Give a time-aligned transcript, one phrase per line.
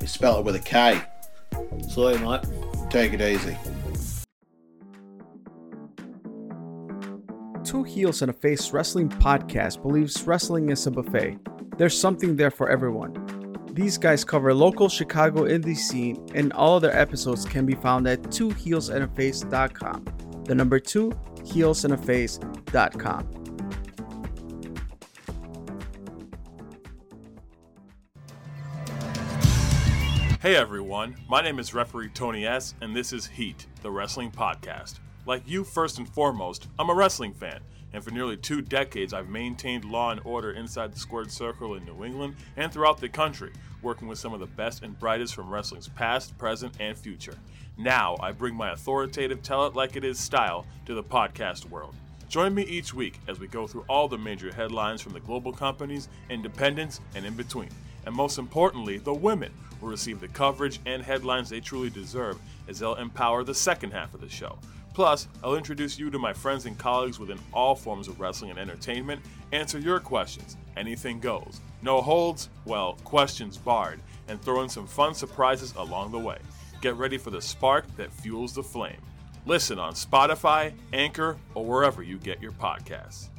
[0.00, 1.02] We spell it with a K.
[1.88, 2.44] Sorry, mate.
[2.90, 3.56] Take it easy.
[7.64, 11.38] Two Heels and a Face Wrestling podcast believes wrestling is a buffet.
[11.76, 13.12] There's something there for everyone.
[13.72, 18.08] These guys cover local Chicago indie scene, and all of their episodes can be found
[18.08, 20.04] at twoheelsandaface.com.
[20.44, 21.10] The number two,
[21.42, 23.37] heelsandaface.com.
[30.40, 35.00] Hey everyone, my name is referee Tony S, and this is Heat, the wrestling podcast.
[35.26, 37.58] Like you, first and foremost, I'm a wrestling fan,
[37.92, 41.84] and for nearly two decades I've maintained law and order inside the squared circle in
[41.84, 43.50] New England and throughout the country,
[43.82, 47.34] working with some of the best and brightest from wrestling's past, present, and future.
[47.76, 51.96] Now I bring my authoritative tell it like it is style to the podcast world.
[52.28, 55.50] Join me each week as we go through all the major headlines from the global
[55.50, 57.70] companies, independents, and in between.
[58.04, 59.50] And most importantly, the women
[59.80, 64.12] will receive the coverage and headlines they truly deserve as they'll empower the second half
[64.12, 64.58] of the show.
[64.92, 68.58] Plus, I'll introduce you to my friends and colleagues within all forms of wrestling and
[68.58, 69.22] entertainment,
[69.52, 71.60] answer your questions, anything goes.
[71.80, 76.38] No holds, well, questions barred, and throw in some fun surprises along the way.
[76.82, 79.00] Get ready for the spark that fuels the flame.
[79.48, 83.30] Listen on Spotify, Anchor, or wherever you get your podcasts.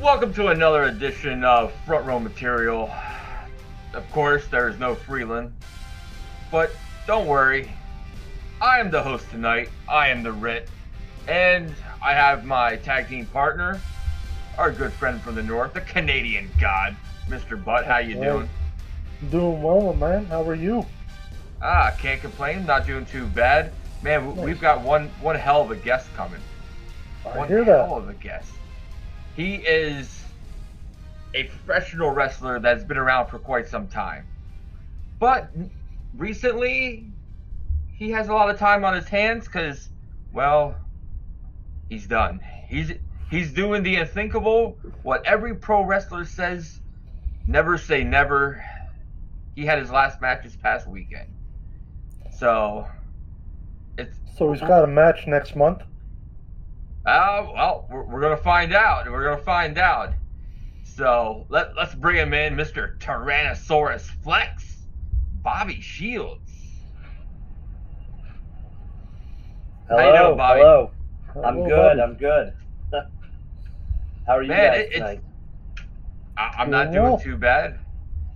[0.00, 2.92] Welcome to another edition of Front Row Material.
[3.94, 5.52] Of course, there is no Freeland,
[6.50, 6.72] but
[7.06, 7.70] don't worry.
[8.60, 9.68] I am the host tonight.
[9.88, 10.68] I am the Rit,
[11.28, 11.72] and
[12.04, 13.80] I have my tag team partner,
[14.60, 16.94] our good friend from the north, the Canadian God,
[17.28, 17.62] Mr.
[17.62, 17.86] Butt.
[17.86, 18.46] How you doing?
[19.30, 20.26] Doing well, man.
[20.26, 20.84] How are you?
[21.62, 22.66] Ah, can't complain.
[22.66, 23.72] Not doing too bad.
[24.02, 26.40] Man, w- we've got one one hell of a guest coming.
[27.24, 28.02] I One hear hell that.
[28.02, 28.50] of a guest.
[29.34, 30.22] he is
[31.32, 34.26] a professional wrestler that's been around for quite some time.
[35.18, 35.50] But
[36.18, 37.06] recently,
[37.96, 39.88] he has a lot of time on his hands because,
[40.32, 40.76] well,
[41.88, 42.40] he's done.
[42.68, 42.92] He's
[43.30, 44.78] he's doing the unthinkable.
[45.02, 46.80] What every pro wrestler says,
[47.46, 48.64] never say never.
[49.54, 51.28] He had his last match this past weekend.
[52.30, 52.86] So,
[53.98, 55.82] it's So he's got a match next month.
[57.06, 59.10] uh, well, we're, we're gonna find out.
[59.10, 60.14] We're gonna find out.
[60.84, 62.98] So let let's bring him in, Mr.
[62.98, 64.86] Tyrannosaurus Flex,
[65.32, 66.50] Bobby Shields.
[69.96, 70.64] How you Hello, doing, Bobby?
[70.64, 70.92] hello.
[71.42, 71.98] I'm Hello, good.
[71.98, 72.00] Bobby.
[72.00, 72.54] I'm good.
[74.26, 75.20] How are you Man, guys it- it's- tonight?
[76.36, 77.78] I, I'm not doing too bad.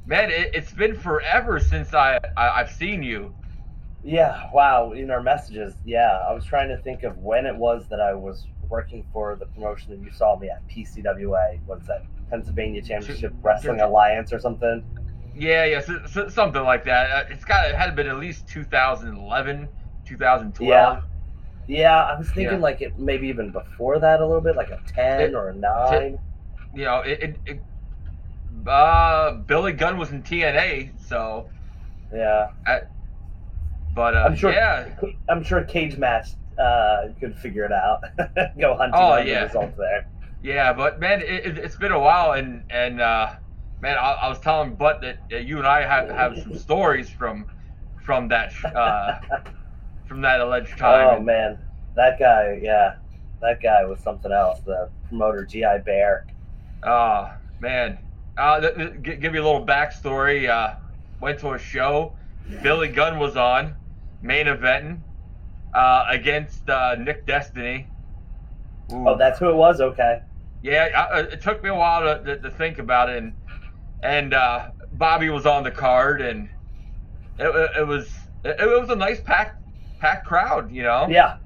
[0.06, 3.34] Man, it, it's been forever since I, I I've seen you.
[4.02, 4.92] Yeah, wow.
[4.92, 8.12] In our messages, yeah, I was trying to think of when it was that I
[8.12, 11.60] was working for the promotion that you saw me at PCWA.
[11.64, 12.04] What's that?
[12.28, 14.84] Pennsylvania Championship Wrestling Alliance or something.
[15.34, 17.10] Yeah, yeah, so, so, something like that.
[17.10, 19.68] Uh, it's got it had been at least 2011,
[20.04, 20.68] 2012.
[20.68, 21.00] Yeah.
[21.66, 22.60] Yeah, I was thinking Yeah.
[22.60, 25.54] like it maybe even before that a little bit, like a ten It- or a
[25.54, 26.18] nine.
[26.74, 31.50] You know, it, it, it uh, Billy Gunn was in TNA, so
[32.12, 32.48] Yeah,
[33.94, 34.52] but uh, I'm sure.
[34.52, 34.86] yeah,
[35.28, 36.28] I'm sure Cage Match
[36.58, 38.00] uh, could figure it out.
[38.58, 39.40] Go hunting Oh, yeah.
[39.40, 40.06] the results there.
[40.42, 43.32] yeah, but man, it, it's been a while, and and uh,
[43.80, 47.08] man, I, I was telling Butt that, that you and I have have some stories
[47.10, 47.46] from
[48.04, 49.14] from that uh,
[50.14, 51.08] from that alleged time.
[51.08, 51.58] Oh and- man,
[51.96, 52.94] that guy, yeah,
[53.40, 54.60] that guy was something else.
[54.60, 56.24] The promoter, GI Bear.
[56.84, 57.98] Oh man,
[58.38, 60.48] uh, th- th- gi- give you a little backstory.
[60.48, 60.76] Uh,
[61.20, 62.14] went to a show.
[62.62, 63.74] Billy Gunn was on,
[64.22, 65.00] main eventing
[65.74, 67.88] uh, against uh, Nick Destiny.
[68.92, 69.08] Ooh.
[69.08, 69.80] Oh, that's who it was.
[69.80, 70.20] Okay.
[70.62, 73.34] Yeah, I, I- it took me a while to, to, to think about it, and
[74.04, 76.48] and uh, Bobby was on the card, and
[77.36, 78.12] it, it, it was
[78.44, 79.63] it, it was a nice packed
[80.04, 81.06] packed crowd, you know.
[81.08, 81.36] Yeah.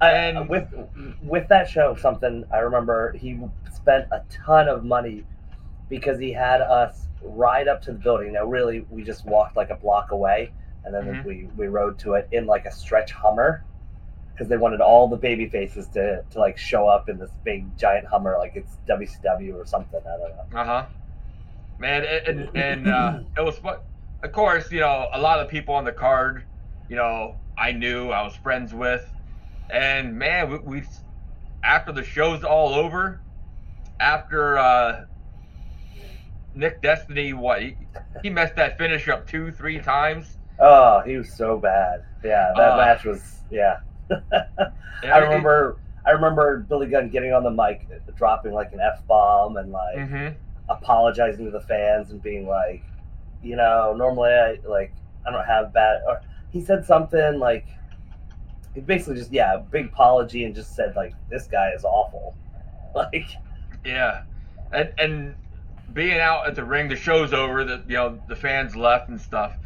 [0.00, 0.66] I, And- with
[1.22, 3.38] with that show, something I remember he
[3.72, 5.24] spent a ton of money
[5.88, 8.32] because he had us ride up to the building.
[8.32, 10.50] Now, really, we just walked like a block away,
[10.84, 11.24] and then Mhm.
[11.24, 13.62] we we rode to it in like a stretch Hummer
[14.32, 17.76] because they wanted all the baby faces to to like show up in this big
[17.78, 20.00] giant Hummer, like it's WCW or something.
[20.04, 20.58] I don't know.
[20.60, 20.86] Uh huh.
[21.78, 23.76] Man, and and uh, it was fun.
[24.24, 26.42] Of course, you know a lot of people on the card.
[26.88, 29.04] You know, I knew I was friends with,
[29.70, 30.84] and man, we, we
[31.64, 33.24] after the show's all over,
[34.00, 35.04] after uh,
[36.54, 37.76] Nick Destiny, what he,
[38.22, 40.38] he messed that finish up two, three times.
[40.58, 42.02] Oh, he was so bad.
[42.22, 43.78] Yeah, that Uh, match was yeah.
[45.10, 49.56] I remember I remember Billy Gunn getting on the mic, dropping like an f bomb
[49.56, 50.36] and like hmm
[50.68, 52.84] apologizing to the fans and being like,
[53.42, 54.94] you know, normally I like
[55.26, 56.00] I don't have bad.
[56.06, 56.20] Or
[56.52, 57.66] he said something like
[58.74, 62.36] he basically just yeah, big apology and just said like this guy is awful.
[62.94, 63.26] Like
[63.86, 64.24] Yeah,
[64.70, 65.34] and and
[65.94, 67.64] being out at the ring, the show's over.
[67.64, 69.56] The you know the fans left and stuff,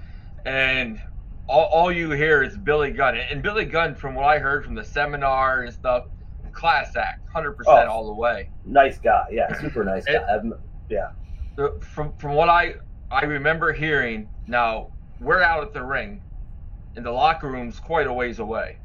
[0.44, 1.00] and
[1.48, 3.16] all, all you hear is Billy Gunn.
[3.16, 6.04] And Billy Gunn, from what I heard from the seminar and stuff,
[6.52, 7.92] class act, hundred percent Oh.
[7.92, 8.48] all the way.
[8.64, 10.12] nice guy, yeah, super nice guy.
[10.14, 10.54] It- Um,
[10.88, 11.10] yeah,
[11.80, 12.74] From from what I
[13.10, 16.22] I remember hearing, now we're out at the ring,
[16.96, 18.78] and the locker room's quite a ways away,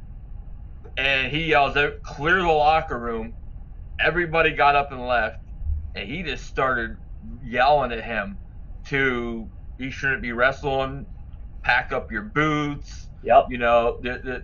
[0.96, 3.34] and he yells out, "Clear the locker room!"
[3.98, 5.38] Everybody got up and left,
[5.94, 6.96] and he just started
[7.44, 8.36] yelling at him
[8.86, 11.06] to you shouldn't be wrestling,
[11.62, 13.46] pack up your boots, yep.
[13.48, 14.42] you know, the, the,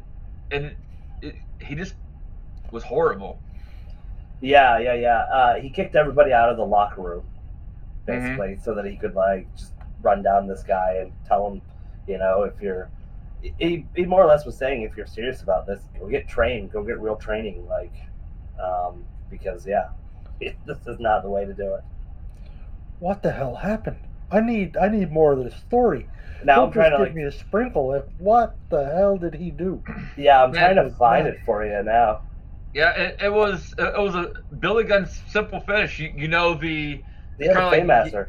[0.56, 0.76] and
[1.22, 1.94] it, he just
[2.70, 3.40] was horrible.
[4.40, 5.18] Yeah, yeah, yeah.
[5.32, 7.24] Uh, he kicked everybody out of the locker room,
[8.08, 8.36] Mm-hmm.
[8.36, 9.72] basically, so that he could like just
[10.02, 11.62] run down this guy and tell him,
[12.06, 12.88] you know, if you're.
[13.42, 16.72] He, he more or less was saying, if you're serious about this, go get trained,
[16.72, 17.94] go get real training, like,
[18.62, 19.88] um, because yeah,
[20.40, 21.84] this is not the way to do it.
[22.98, 23.98] What the hell happened?
[24.30, 26.08] I need I need more of this story.
[26.42, 27.92] Now Don't I'm trying just to give like, me a sprinkle.
[27.94, 29.82] If what the hell did he do?
[30.16, 31.34] yeah, I'm Man, trying to find man.
[31.34, 32.22] it for you now.
[32.74, 35.98] Yeah, it, it was it was a Billy Gunn's simple finish.
[35.98, 37.02] You, you know the
[37.38, 38.28] The other kinda like- Fameasser.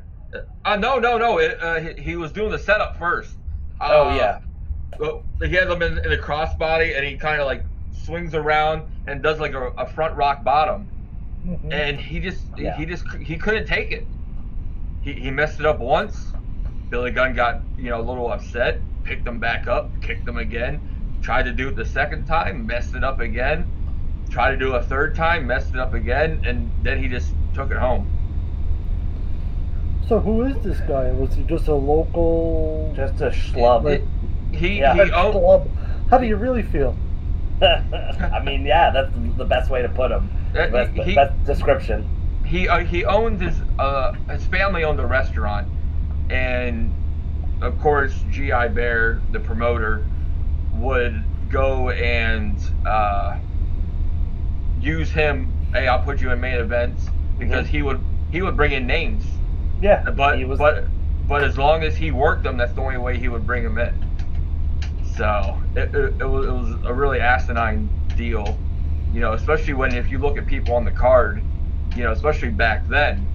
[0.65, 3.37] uh, no no no it, uh, he, he was doing the setup first.
[3.81, 4.39] oh Uh, yeah,
[4.97, 7.63] well, he has him in, in the crossbody and he kind of like
[8.03, 10.87] swings around and does like a, a front rock bottom
[11.45, 11.71] Mhm.
[11.71, 12.75] and he just Yeah.
[12.75, 14.05] he just he couldn't take it.
[15.01, 16.33] He, he messed it up once.
[16.89, 20.81] Billy Gunn got you know a little upset, picked him back up, kicked him again,
[21.21, 23.65] tried to do it the second time, messed it up again,
[24.29, 27.71] tried to do a third time, messed it up again, and then he just took
[27.71, 28.05] it home.
[30.07, 31.11] So who is this guy?
[31.11, 32.91] Was he just a local?
[32.95, 33.83] Just a schlub.
[33.83, 34.03] Like,
[34.51, 34.93] He Yeah.
[34.93, 35.71] he owned schlub.
[36.09, 36.95] How do you really feel?
[37.61, 40.31] I mean, yeah, that's the best way to put him.
[40.55, 42.07] Uh, Best, he- best description.
[42.45, 45.67] he uh, he owned his uh his family owned a restaurant,
[46.29, 46.91] and
[47.61, 50.07] of course GI Bear, the promoter,
[50.73, 53.37] would go and uh,
[54.79, 55.53] use him.
[55.73, 58.01] Hey, I'll put you in main events because he would
[58.31, 59.25] he would bring in names.
[59.81, 60.57] Yeah, But he was.
[60.59, 60.87] but
[61.27, 63.77] but as long as he worked them, that's the only way he would bring them
[63.77, 64.08] in.
[65.19, 68.63] So it, it, it, was, it was a really asinine deal,
[69.11, 71.45] you know, especially when if you look at people on the card,
[71.95, 73.31] you know, especially back then,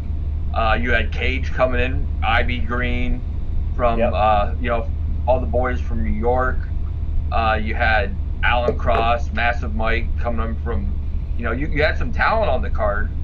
[0.54, 3.26] uh, you had Cage coming in, Ivy Green
[3.74, 4.12] from Yep.
[4.14, 4.88] uh, you know
[5.26, 6.62] all the boys from New York.
[7.32, 10.96] Uh, you had Alan Cross, Massive Mike coming in from,
[11.36, 13.16] you know, you, you had some talent on the card,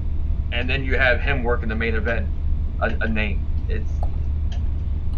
[0.51, 2.29] and then you have him working the main event,
[2.81, 3.47] a, a name.
[3.67, 4.03] It's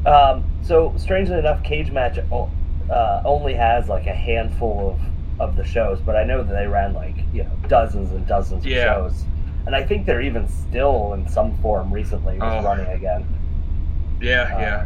[0.06, 2.54] Um, so strangely enough, Cage Match o-
[2.90, 5.00] uh, only has like a handful of
[5.40, 8.66] of the shows, but I know that they ran like you know dozens and dozens
[8.66, 8.94] Yeah.
[8.96, 9.25] of shows,
[9.66, 12.68] and I think they're even still in some form recently was Oh.
[12.68, 13.25] running again.
[14.22, 14.86] yeah, Uh, yeah.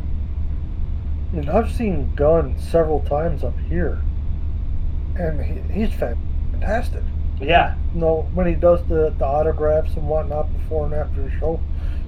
[1.34, 4.00] And I've seen Gunn several times up here,
[5.18, 7.04] and he, he's fantastic.
[7.42, 11.30] Yeah, You know, when he does the, the autographs and whatnot before and after the
[11.40, 11.60] show,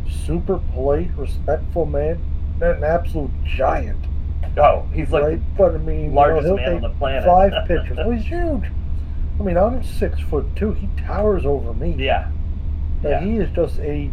[0.10, 2.18] super polite, respectful man,
[2.62, 4.00] an absolute giant.
[4.58, 5.58] Oh, he's like right?
[5.58, 7.26] But I mean, you largest know, man on the planet.
[7.26, 7.98] Five pictures.
[8.02, 8.64] Oh, he's huge.
[9.40, 10.74] I mean, I'm six foot two.
[10.74, 11.96] He towers over me.
[11.98, 12.30] yeah,
[13.04, 13.20] And yeah.
[13.22, 14.10] he is just a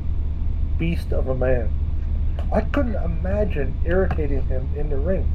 [0.78, 1.70] beast of a man.
[2.52, 5.26] I couldn't imagine irritating him in the ring.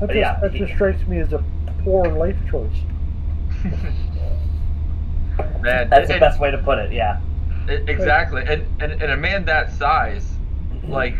[0.00, 1.44] That just, Yeah, that he- just strikes me as a
[1.82, 2.76] poor life choice.
[5.60, 6.92] Man, that's the best way to put it.
[6.92, 7.20] Yeah,
[7.68, 8.42] e- exactly.
[8.46, 10.24] And, and and a man that size,
[10.72, 10.92] mm-hmm.
[10.92, 11.14] like,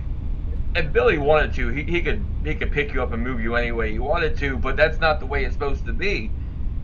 [0.77, 3.57] if Billy wanted to, he, he could he could pick you up and move you
[3.57, 4.57] any way he wanted to.
[4.59, 6.31] But that's not the way it's supposed to be.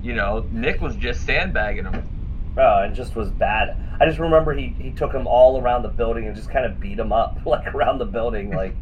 [0.03, 2.05] You know, Nick was just sandbagging him.
[2.57, 3.77] oh, and just was bad.
[4.01, 6.81] I just remember he he took him all around the building and just kind of
[6.81, 8.77] beat him up like around the building, like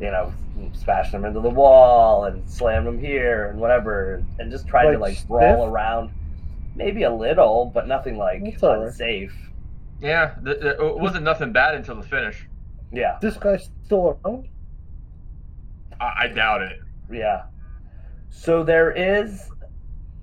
[0.00, 0.32] you know,
[0.74, 4.98] smashing him into the wall and slammed him here and whatever, and just tried to
[4.98, 6.10] Like like brawl around.
[6.74, 8.86] Maybe a little, but nothing like That's all right.
[8.86, 9.34] unsafe.
[10.00, 12.46] Yeah, the, the, it wasn't nothing bad until the finish.
[12.92, 14.48] Yeah, This guy's still around?
[16.00, 16.78] I, I doubt it.
[17.10, 17.42] yeah.
[18.30, 19.50] So there is,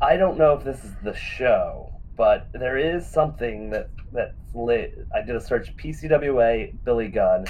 [0.01, 5.05] I don't know if this is the show, but there is something that that lit.
[5.13, 7.45] I did a search PCWA Billy Gunn,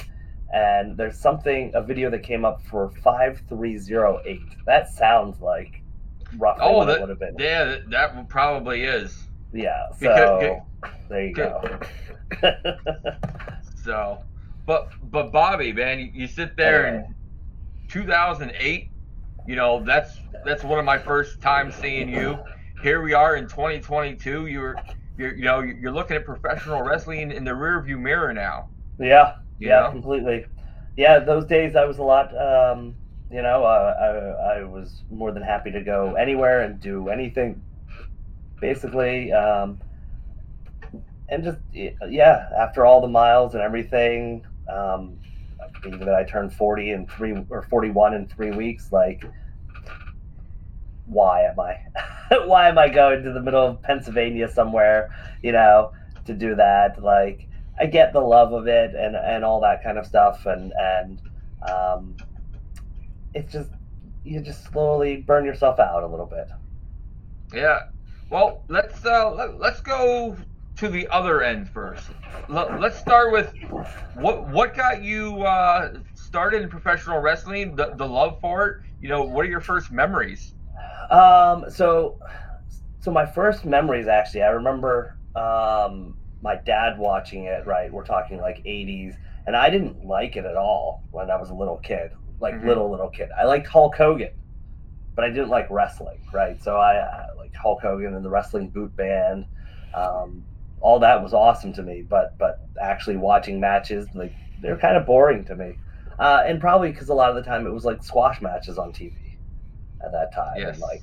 [0.53, 4.41] and there's something a video that came up for five three zero eight.
[4.65, 5.81] That sounds like
[6.37, 7.35] roughly Oh, what it that, would have been.
[7.39, 9.23] yeah, that, that probably is.
[9.53, 9.87] Yeah.
[9.99, 10.65] Because- So
[11.09, 11.79] there you go.
[13.83, 14.21] So,
[14.67, 17.15] but but Bobby, man, you, you sit there in
[17.87, 18.91] 2008.
[19.47, 22.37] You know that's that's one of my first times seeing you.
[22.83, 24.47] Here we are in 2022.
[24.47, 24.75] You're
[25.17, 28.67] you're you know you're looking at professional wrestling in the rearview mirror now.
[28.99, 29.91] Yeah, yeah, know?
[29.91, 30.45] completely.
[30.97, 32.35] Yeah, those days I was a lot.
[32.37, 32.93] Um,
[33.31, 37.61] you know, uh, I I was more than happy to go anywhere and do anything,
[38.59, 39.31] basically.
[39.31, 39.79] Um,
[41.29, 45.17] and just yeah, after all the miles and everything, um,
[45.83, 49.23] being that I turned forty in three or forty-one in three weeks, like,
[51.05, 51.77] why am I?
[52.45, 55.09] why am I going to the middle of Pennsylvania somewhere?
[55.41, 55.91] You know,
[56.25, 57.47] to do that, like.
[57.79, 61.21] I get the love of it and and all that kind of stuff and and
[61.61, 62.15] um,
[63.35, 63.69] it's just
[64.23, 66.49] you just slowly burn yourself out a little bit.
[67.53, 67.79] Yeah.
[68.29, 70.35] Well, let's uh, let, let's go
[70.77, 72.07] to the other end first.
[72.49, 73.53] Let, let's start with
[74.15, 77.75] what what got you uh, started in professional wrestling.
[77.75, 78.77] The the love for it.
[79.01, 80.53] You know, what are your first memories?
[81.09, 82.17] Um, so
[82.99, 87.65] so my first memories actually, I remember um, my dad watching it.
[87.65, 89.15] Right, we're talking like '80s,
[89.45, 92.65] and I didn't like it at all when I was a little kid, like Mhm.
[92.67, 93.29] little little kid.
[93.37, 94.31] I liked Hulk Hogan,
[95.15, 96.19] but I didn't like wrestling.
[96.31, 99.45] Right, so I uh, like Hulk Hogan and the Wrestling Boot Band.
[99.93, 100.43] Um,
[100.79, 105.05] all that was awesome to me, but but actually watching matches, like they're kind of
[105.05, 105.77] boring to me,
[106.19, 108.91] uh, and probably because a lot of the time it was like squash matches on
[108.93, 109.13] TV
[110.03, 110.73] at that time, Yes.
[110.73, 111.01] and like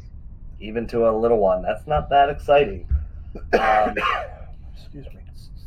[0.60, 2.88] even to a little one, that's not that exciting.
[3.52, 3.96] Um,
[4.76, 5.20] Excuse me.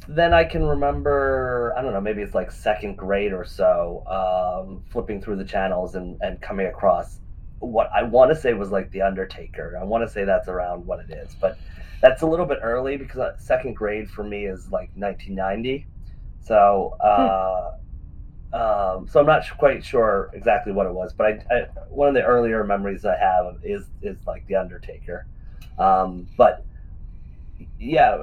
[0.07, 4.83] then I can remember, I don't know, maybe it's like second grade or so, um,
[4.89, 7.19] flipping through the channels and, and coming across
[7.59, 9.77] what I want to say was like The Undertaker.
[9.79, 11.57] I want to say that's around what it is, but
[12.01, 15.87] that's a little bit early because uh, second grade for me is like 1990.
[16.41, 17.71] So, uh,
[18.53, 22.13] um, so I'm not quite sure exactly what it was, but I, I, one of
[22.13, 25.27] the earlier memories I have is is like The Undertaker.
[25.77, 26.65] Um, but
[27.79, 28.17] yeah,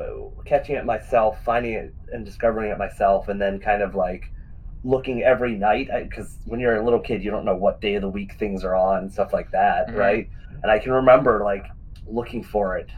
[0.45, 4.31] catching it myself, finding it and discovering it myself, and then kind of like
[4.85, 8.03] looking every night because when you're a little kid, you don't know what day of
[8.03, 9.97] the week things are on and stuff like that, Mhm.
[9.97, 10.29] right?
[10.63, 11.67] And I can remember like
[12.07, 12.91] looking for it,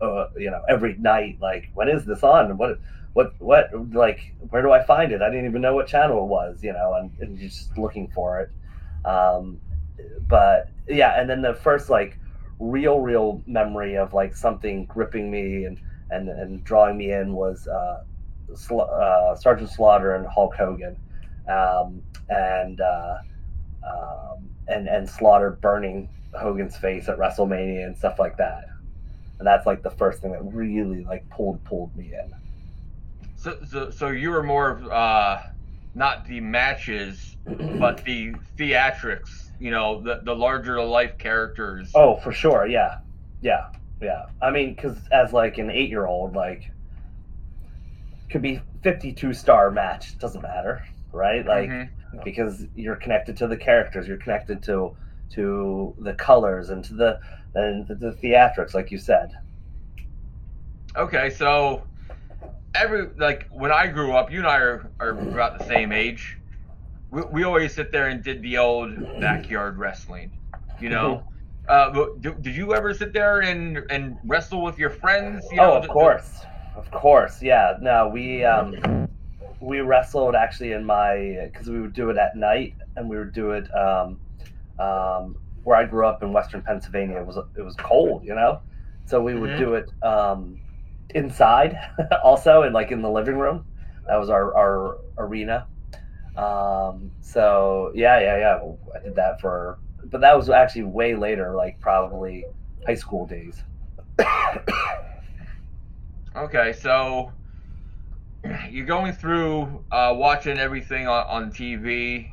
[0.00, 1.38] uh, you know, every night.
[1.40, 2.56] Like, when is this on?
[2.56, 2.78] What,
[3.12, 3.70] what, what?
[3.92, 5.22] Like, where do I find it?
[5.22, 8.40] I didn't even know what channel it was, you know, and, and just looking for
[8.40, 8.50] it.
[9.06, 9.60] Um,
[10.28, 12.18] but yeah, and then the first like
[12.58, 15.78] real, real memory of like something gripping me and
[16.10, 18.02] and and drawing me in was uh,
[18.74, 20.96] uh, Sergeant Slaughter and Hulk Hogan,
[21.48, 23.16] um, and uh,
[23.86, 28.68] um, and and Slaughter burning Hogan's face at WrestleMania and stuff like that.
[29.38, 32.34] And that's like the first thing that really like pulled pulled me in.
[33.36, 35.38] So, so, so you were more of uh,
[35.94, 39.50] not the matches, but the theatrics.
[39.60, 41.92] You know, the the larger life characters.
[41.94, 42.66] Oh, for sure.
[42.66, 42.98] Yeah.
[43.40, 43.68] Yeah.
[44.00, 44.26] Yeah.
[44.42, 46.70] I mean, because as like an eight year old, like,
[48.30, 50.18] could be 52 star match.
[50.18, 50.84] Doesn't matter.
[51.14, 51.46] Right.
[51.46, 51.88] Like, Mhm.
[52.24, 54.96] because you're connected to the characters, you're connected to
[55.30, 57.18] to the colors and to the
[57.54, 59.30] and the, the theatrics, like you said.
[60.96, 61.82] Okay, so
[62.74, 66.38] every like when I grew up, you and I are, are about the same age.
[67.10, 70.32] We, we always sit there and did the old backyard wrestling,
[70.80, 71.22] you know.
[71.68, 75.44] Uh, but do, did you ever sit there and and wrestle with your friends?
[75.50, 76.40] You know, oh, of th- course,
[76.76, 77.40] of course.
[77.42, 77.76] Yeah.
[77.80, 79.08] No, we um,
[79.60, 83.32] we wrestled actually in my because we would do it at night and we would
[83.32, 84.20] do it um,
[84.78, 87.18] um, where I grew up in Western Pennsylvania.
[87.18, 88.60] It was it was cold, you know,
[89.06, 89.56] so we would Mhm.
[89.56, 90.58] do it um,
[91.14, 91.78] inside
[92.24, 93.64] also and like in the living room.
[94.08, 95.68] That was our our arena.
[96.36, 98.58] Um, so yeah, yeah, yeah.
[98.94, 99.78] I did that for,
[100.10, 102.46] but that was actually way later, like probably
[102.86, 103.62] high school days.
[106.36, 107.32] Okay, so
[108.70, 112.28] you're going through uh, watching everything on, on TV.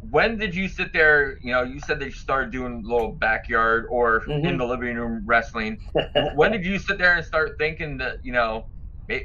[0.00, 1.36] When did you sit there?
[1.42, 4.58] You know, you said that you started doing little backyard or in Mhm.
[4.58, 5.78] the living room wrestling.
[6.30, 8.64] when did you sit there and start thinking that you know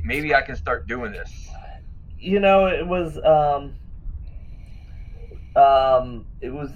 [0.04, 1.32] maybe I can start doing this?
[2.18, 3.76] you know it was um
[5.56, 6.72] um it was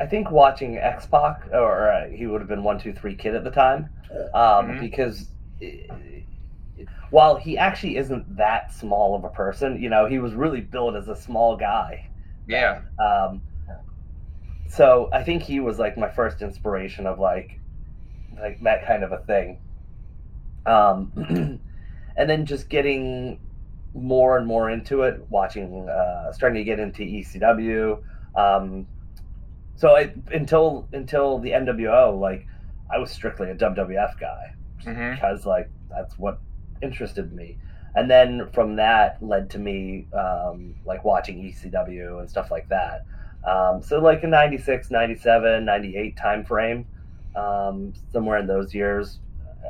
[0.00, 3.44] i think watching x-pac or uh, he would have been one two three kid at
[3.44, 3.90] the time
[4.34, 4.78] um Mhm.
[4.78, 5.66] because uh,
[7.12, 10.96] while he actually isn't that small of a person you know he was really built
[10.96, 12.08] as a small guy
[12.48, 12.80] Yeah.
[12.98, 13.42] um
[14.68, 17.60] so i think he was like my first inspiration of like
[18.40, 19.58] like that kind of a thing
[20.66, 21.12] um
[22.16, 23.38] and then just getting
[23.94, 28.02] more and more into it watching uh starting to get into ecw
[28.34, 28.86] um
[29.76, 32.46] so I, until until the nwo like
[32.90, 34.54] i was strictly a wwf guy
[34.86, 35.14] Mhm.
[35.14, 36.40] because like that's what
[36.82, 37.58] interested me.
[37.94, 43.04] And then from that led to me um, like watching ecw and stuff like that.
[43.46, 46.86] Um, so like a 96 97 98 time frame
[47.34, 49.18] um, somewhere in those years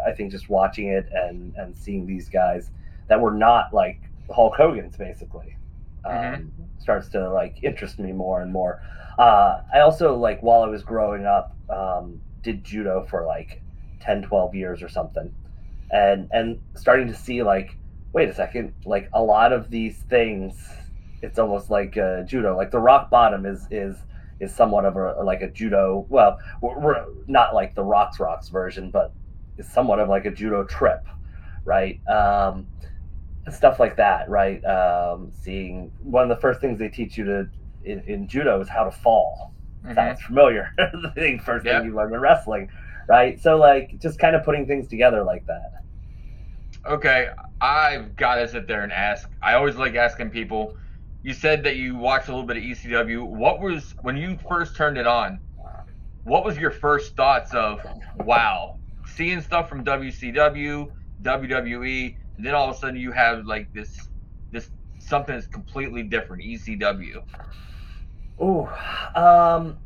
[0.06, 2.70] i think just watching it and and seeing these guys
[3.08, 5.56] that were not like hulk hogan's basically
[6.04, 6.68] um, Mhm.
[6.78, 8.80] starts to like interest me more and more.
[9.18, 13.62] Uh, i also like while i was growing up um, did judo for like
[14.00, 15.32] 10 12 years or something
[15.92, 17.76] and and starting to see like
[18.12, 20.68] wait a second like a lot of these things
[21.22, 22.56] it's almost like uh, judo.
[22.56, 23.96] Like the rock bottom is is
[24.40, 28.48] is somewhat of a like a judo well we're, we're not like the rocks rocks
[28.48, 29.12] version but
[29.56, 31.06] it's somewhat of like a judo trip
[31.64, 32.00] right?
[32.08, 32.66] Um
[33.52, 34.64] stuff like that right?
[34.64, 37.48] Um seeing one of the first things they teach you to
[37.84, 39.52] in, in judo is how to fall.
[39.84, 39.94] Mhm.
[39.94, 40.70] sounds familiar.
[40.78, 41.78] The thing- first Yeah.
[41.78, 42.68] thing you learn in wrestling
[43.08, 43.40] right?
[43.40, 45.81] So like just kind of putting things together like that
[46.88, 47.28] Okay,
[47.60, 49.28] I've got to sit there and ask.
[49.40, 50.74] I always like asking people.
[51.22, 53.24] You said that you watched a little bit of ECW.
[53.24, 55.38] What was when you first turned it on?
[56.24, 57.80] What was your first thoughts of
[58.16, 60.90] wow, seeing stuff from WCW,
[61.22, 64.08] WWE, and then all of a sudden you have like this
[64.50, 67.22] this something that's completely different, ECW.
[68.40, 68.66] Oh,
[69.14, 69.78] um,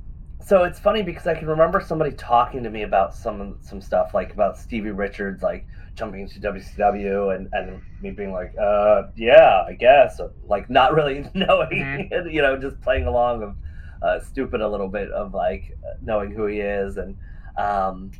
[0.46, 4.14] so it's funny because I can remember somebody talking to me about some some stuff
[4.14, 9.64] like about Stevie Richards like jumping into WCW and and me being like, uh, yeah,
[9.66, 13.56] I guess, or, like not really knowing, you know, just playing along of
[14.02, 17.16] uh, stupid a little bit of like knowing who he is and
[17.58, 18.12] um,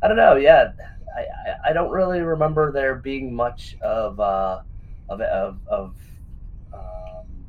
[0.00, 0.36] I don't know.
[0.36, 0.70] Yeah,
[1.16, 4.60] I, I, I don't really remember there being much of uh,
[5.08, 5.96] of of, of
[6.72, 7.46] um,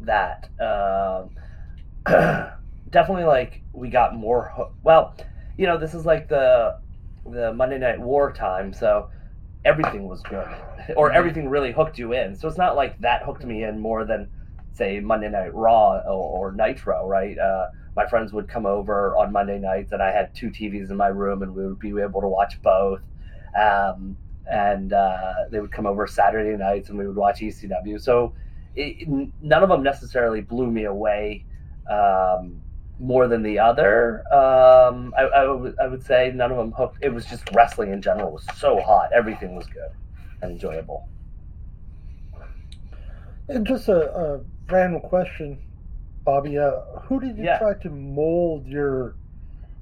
[0.00, 0.48] that.
[0.58, 1.28] Um,
[2.90, 4.52] definitely, like we got more.
[4.54, 5.14] Ho- well,
[5.56, 6.78] you know, this is like the
[7.30, 9.08] the Monday Night War time, so
[9.64, 10.46] everything was good,
[10.96, 12.36] or everything really hooked you in.
[12.36, 14.28] So it's not like that hooked me in more than
[14.72, 17.38] say Monday Night Raw or, or Nitro, right?
[17.38, 20.96] Uh, my friends would come over on Monday nights, and I had two TVs in
[20.96, 23.00] my room, and we would be able to watch both.
[23.58, 24.16] Um,
[24.50, 28.00] and uh, they would come over Saturday nights, and we would watch ECW.
[28.00, 28.34] So
[28.74, 29.08] it,
[29.40, 31.46] none of them necessarily blew me away
[31.88, 32.60] um,
[32.98, 34.20] more than the other.
[34.32, 36.98] Um, I, I, would, would say none of them hooked.
[37.02, 39.10] It was just wrestling in general was so hot.
[39.12, 39.90] Everything was good
[40.42, 41.08] and enjoyable.
[43.48, 45.58] And just a, a random question,
[46.24, 46.58] Bobby.
[46.58, 47.58] Uh, who did you Yeah.
[47.58, 49.16] try to mold your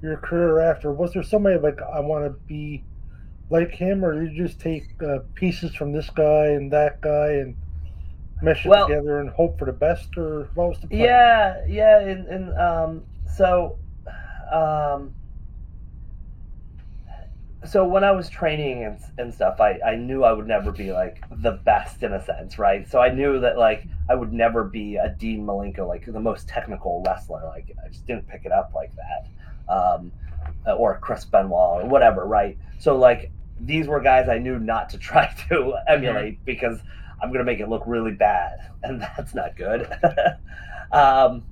[0.01, 0.91] your career after?
[0.91, 2.83] Was there somebody like I want to be
[3.49, 7.33] like him, or did you just take uh, pieces from this guy and that guy
[7.33, 7.55] and
[8.43, 11.01] mesh it Well- together and hope for the best, or what was the plan?
[11.01, 13.03] Yeah, yeah, and, and um,
[13.35, 13.77] so,
[14.51, 15.13] um,
[17.65, 20.91] so when I was training and, and stuff, I, I knew I would never be
[20.91, 22.89] like the best in a sense, right?
[22.89, 26.47] So I knew that like I would never be a Dean Malenko, like the most
[26.47, 27.41] technical wrestler.
[27.45, 30.11] Like I just didn't pick it up like that, um,
[30.77, 32.57] or Chris Benoit or whatever, right?
[32.79, 36.79] So like these were guys I knew not to try to emulate because
[37.23, 39.87] I'm gonna make it look really bad, and that's not good.
[40.91, 41.45] um,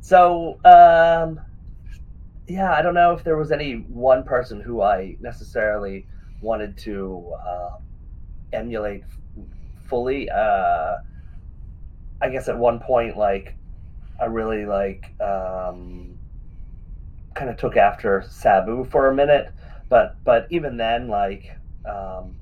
[0.00, 1.40] so um,
[2.48, 6.06] yeah, I don't know if there was any one person who I necessarily
[6.40, 7.70] wanted to uh,
[8.52, 9.04] emulate
[9.86, 10.28] fully.
[10.28, 10.96] Uh,
[12.20, 13.54] I guess at one point, like
[14.20, 16.18] I really like um,
[17.34, 19.52] kind of took after Sabu for a minute,
[19.88, 22.34] but but even then, like um,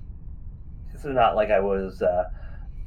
[0.95, 2.01] it's not like I was.
[2.01, 2.25] Uh,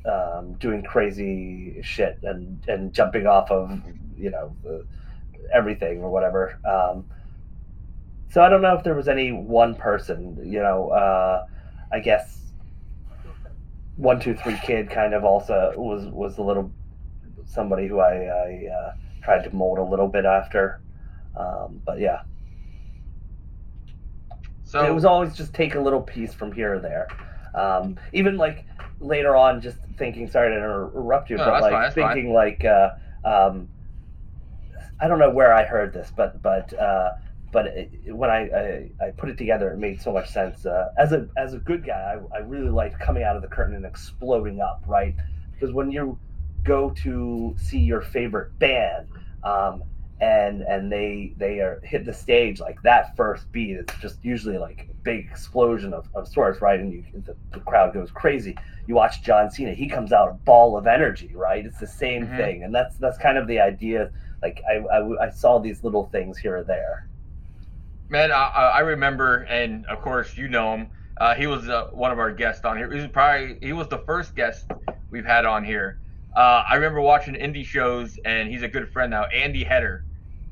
[0.06, 3.82] um, doing crazy shit and and jumping off of
[4.18, 4.56] you know
[5.54, 6.60] everything or whatever.
[6.66, 7.06] Um,
[8.30, 10.40] so I don't know if there was any one person.
[10.44, 11.46] You know, uh,
[11.92, 12.40] I guess
[13.96, 16.72] one two three kid kind of also was was a little
[17.46, 20.82] somebody who I, I uh, tried to mold a little bit after.
[21.36, 22.22] Um, but yeah,
[24.74, 27.08] So it was always just take a little piece from here or there.
[27.54, 28.66] Um, even like
[29.04, 30.30] later on, just thinking.
[30.30, 32.16] Sorry to interrupt you, No, but like fine, that's fine.
[32.16, 32.90] thinking like uh,
[33.24, 33.70] um,
[35.00, 37.12] I don't know where I heard this, but but uh,
[37.52, 40.66] but it, when I, I I put it together, it made so much sense.
[40.66, 43.48] Uh, as a as a good guy, I, I really liked coming out of the
[43.48, 45.16] curtain and exploding up, right?
[45.54, 46.18] Because when you
[46.64, 49.08] go to see your favorite band,
[49.44, 49.84] um,
[50.22, 54.58] and and they they are hit the stage like that first beat it's just usually
[54.58, 58.56] like big explosion of, of sorts right and you the, the crowd goes crazy
[58.88, 62.26] you watch john cena he comes out a ball of energy right it's the same
[62.28, 62.38] Mhm.
[62.38, 64.12] thing and that's that's kind of the idea
[64.42, 67.08] like I, I i saw these little things here or there
[68.10, 70.88] Man, I, I I remember, and of course you know him.
[71.18, 72.92] Uh, he was uh, one of our guests on here.
[72.92, 74.70] He was probably he was the first guest
[75.10, 76.00] we've had on here.
[76.36, 79.24] Uh, I remember watching indie shows, and he's a good friend now.
[79.26, 80.04] Andy Header.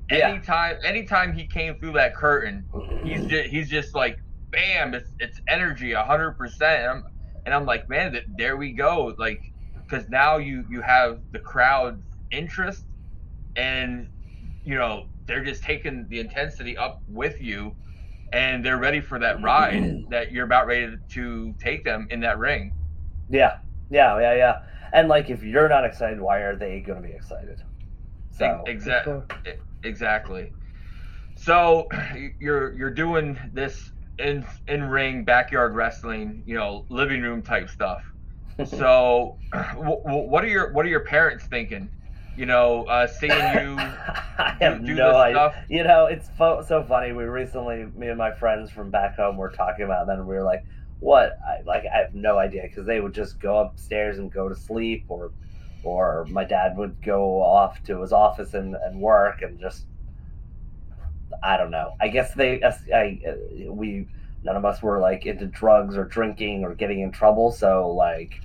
[0.10, 0.30] Yeah.
[0.30, 2.66] Anytime, anytime he came through that curtain,
[3.04, 4.20] he's just, he's just like,
[4.52, 4.94] bam!
[4.94, 6.82] It's it's energy, hundred percent.
[6.82, 7.04] And I'm
[7.46, 9.16] and I'm like, man, th- there we go.
[9.18, 9.42] Like,
[9.84, 12.86] because now you you have the crowd's interest,
[13.56, 14.08] and
[14.64, 17.76] you know they're just taking the intensity up with you
[18.34, 19.46] and they're ready for that mm-hmm.
[19.46, 22.74] ride that you're about ready to take them in that ring.
[23.30, 23.58] Yeah.
[23.90, 24.20] Yeah.
[24.20, 24.34] Yeah.
[24.34, 24.60] Yeah.
[24.94, 27.62] And like if you're not excited why are they going to be excited?
[28.32, 29.22] So exactly
[29.84, 30.52] exactly.
[31.36, 31.88] So
[32.40, 38.04] you're you're doing this in in ring backyard wrestling you know living room type stuff
[38.66, 41.90] so wh- wh- what are your what are your parents thinking
[42.38, 43.78] you know uh seeing you
[44.38, 45.36] I have do no this idea.
[45.36, 45.56] stuff?
[45.70, 47.12] You know, it's fo- so funny.
[47.14, 50.36] We recently, me and my friends from back home were talking about that, and we
[50.36, 50.64] were like,
[51.00, 51.38] "What?
[51.46, 54.56] I, like, I have no idea." Because they would just go upstairs and go to
[54.56, 55.32] sleep, or,
[55.84, 59.86] or my dad would go off to his office and, and work, and just,
[61.44, 61.94] I don't know.
[62.00, 64.08] I guess they, us- I, uh, we,
[64.44, 68.42] none of us were like into drugs or drinking or getting in trouble, so like,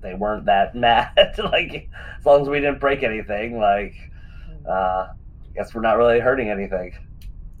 [0.00, 1.12] they weren't that mad.
[1.38, 3.94] like, as long as we didn't break anything, like,
[4.66, 5.12] uh, I
[5.54, 6.94] guess we're not really hurting anything.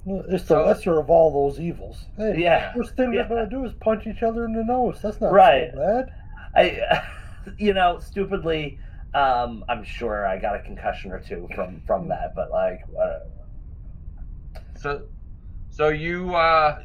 [0.06, 2.06] Well, It's the lesser of all those evils.
[2.16, 2.72] Hey, Yeah.
[2.72, 3.24] First thing Yeah.
[3.24, 5.00] they're gonna do is punch each other in the nose.
[5.02, 5.70] That's not Right.
[5.74, 6.12] so bad.
[6.56, 7.02] I,
[7.58, 8.78] you know, stupidly,
[9.12, 13.24] Um, I'm sure I got a concussion or two from from that, but like, whatever.
[14.80, 15.02] So,
[15.68, 16.82] so you uh,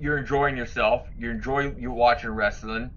[0.00, 1.06] you're enjoying yourself.
[1.18, 2.90] You enjoy you watching wrestling.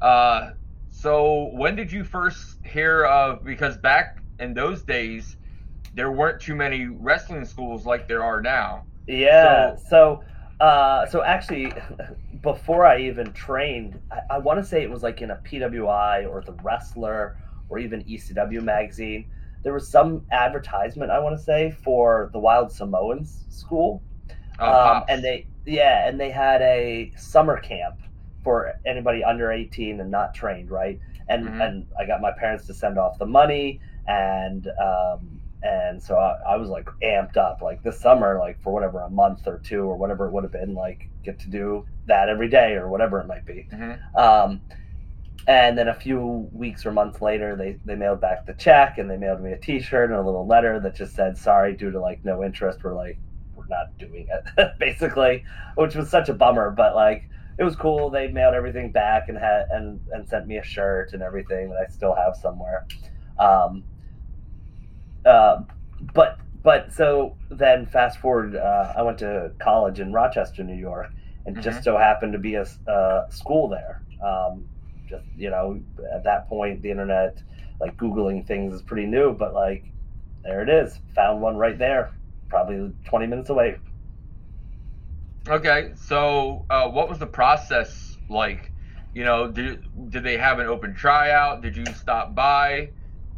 [0.00, 0.50] Uh,
[0.90, 3.44] so when did you first hear of?
[3.44, 5.36] Because back in those days,
[5.94, 8.84] there weren't too many wrestling schools like there are now.
[9.08, 9.74] Yeah.
[9.88, 10.22] So,
[10.60, 11.72] uh, so actually,
[12.42, 16.30] before I even trained, I, I want to say it was like in a PWI
[16.30, 17.36] or the Wrestler
[17.68, 19.26] or even ECW magazine.
[19.62, 24.04] There was some advertisement I want to say for the Wild Samoans school,
[24.58, 27.96] Oh, um, and they yeah, and they had a summer camp
[28.42, 30.98] for anybody under 18 and not trained, right?
[31.28, 31.60] And Mhm.
[31.60, 36.34] and I got my parents to send off the money, and um, and so I,
[36.54, 39.82] I was like amped up, like this summer, like for whatever a month or two
[39.84, 43.20] or whatever it would have been, like get to do that every day or whatever
[43.20, 43.68] it might be.
[43.72, 44.02] Mhm.
[44.14, 44.62] Um,
[45.46, 49.10] and then a few weeks or months later, they, they mailed back the check and
[49.10, 52.00] they mailed me a T-shirt and a little letter that just said, "Sorry, due to
[52.00, 53.18] like no interest, we're like
[53.54, 55.44] we're not doing it," basically,
[55.76, 56.70] which was such a bummer.
[56.70, 57.28] But like
[57.58, 58.08] it was cool.
[58.08, 61.78] They mailed everything back and had and and sent me a shirt and everything that
[61.78, 62.86] I still have somewhere.
[63.38, 63.82] Um,
[65.24, 65.62] uh,
[66.14, 71.10] but but so then fast forward, uh, I went to college in Rochester, New York,
[71.46, 71.84] and just Mhm.
[71.84, 74.02] so happened to be a, uh, school there.
[74.24, 74.64] Um,
[75.12, 75.80] just you know,
[76.14, 77.42] at that point, the internet,
[77.80, 79.32] like googling things, is pretty new.
[79.32, 79.84] But like,
[80.42, 80.98] there it is.
[81.14, 82.12] Found one right there,
[82.48, 83.76] probably 20 minutes away.
[85.48, 88.70] Okay, so uh, what was the process like?
[89.14, 91.62] You know, did did they have an open tryout?
[91.62, 92.90] Did you stop by?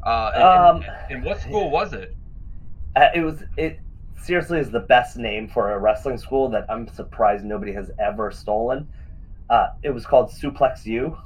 [0.05, 2.15] Uh, and, Um, and, and what school was it?
[2.97, 3.81] Uh, it was it
[4.23, 8.31] seriously is the best name for a wrestling school that I'm surprised nobody has ever
[8.31, 8.89] stolen.
[9.51, 11.19] Uh, it was called Suplex U,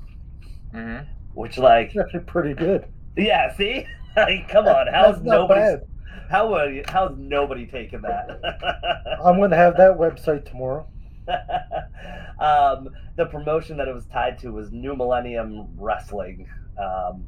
[0.73, 0.99] hmm
[1.35, 2.87] which like Actually, pretty good.
[3.17, 5.83] yeah, see, like come on, how's nobody bad.
[6.31, 8.41] how would you, how's nobody taking that?
[9.25, 10.87] I'm going to have that website tomorrow.
[12.41, 17.27] um, the promotion that it was tied to was New Millennium Wrestling, um,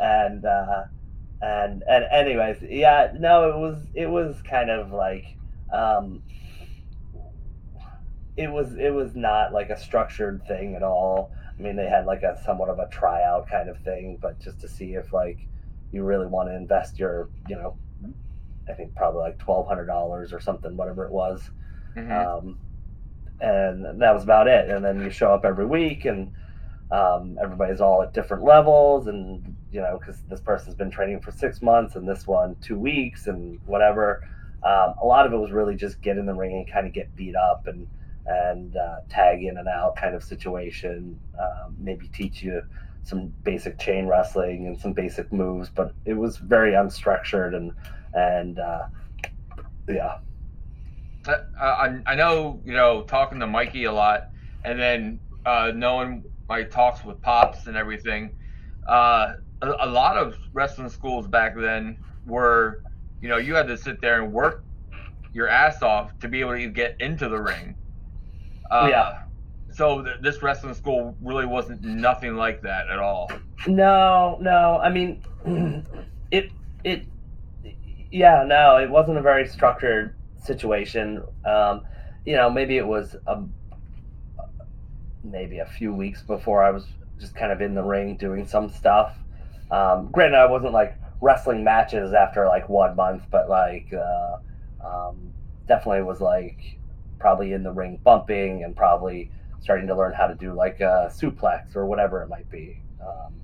[0.00, 0.84] and uh,
[1.42, 5.26] and and anyways, yeah, no, it was it was kind of like
[5.72, 6.22] um,
[8.36, 11.32] it was it was not like a structured thing at all.
[11.58, 14.60] I mean, they had like a somewhat of a tryout kind of thing, but just
[14.60, 15.38] to see if like
[15.92, 17.76] you really want to invest your, you know,
[18.68, 21.50] I think probably like twelve hundred dollars or something, whatever it was
[21.94, 22.58] hmm um,
[23.40, 24.68] and that was about it.
[24.70, 26.32] And then you show up every week, and
[26.90, 31.30] um, everybody's all at different levels, and you know, because this person's been training for
[31.30, 34.22] six months, and this one two weeks, and whatever.
[34.62, 36.92] Um, a lot of it was really just get in the ring and kind of
[36.92, 37.86] get beat up and
[38.28, 41.18] and uh, tag in and out kind of situation.
[41.40, 42.62] Um, maybe teach you
[43.02, 47.72] some basic chain wrestling and some basic moves, but it was very unstructured and
[48.14, 48.86] and uh,
[49.88, 50.18] yeah.
[51.26, 54.28] Uh, I, I know, you know, talking to Mikey a lot,
[54.64, 58.36] and then uh, knowing my talks with Pops and everything.
[58.86, 62.82] Uh, a, a lot of wrestling schools back then were,
[63.20, 64.64] you know, you had to sit there and work
[65.32, 67.74] your ass off to be able to get into the ring.
[68.70, 69.22] Uh, Yeah.
[69.70, 73.30] So th- this wrestling school really wasn't nothing like that at all.
[73.66, 74.80] No, no.
[74.82, 75.22] I mean,
[76.30, 76.50] it
[76.84, 77.04] it
[78.10, 81.22] yeah, no, it wasn't a very structured situation.
[81.44, 81.82] Um,
[82.24, 83.42] you know, maybe it was a,
[85.22, 86.86] maybe a few weeks before I was
[87.20, 89.16] just kind of in the ring doing some stuff.
[89.70, 94.36] Um, granted, I wasn't like wrestling matches after like one month, but like uh,
[94.84, 95.32] um,
[95.66, 96.78] definitely was like
[97.18, 101.12] probably in the ring bumping and probably starting to learn how to do like a
[101.12, 102.80] suplex or whatever it might be.
[103.00, 103.34] Um,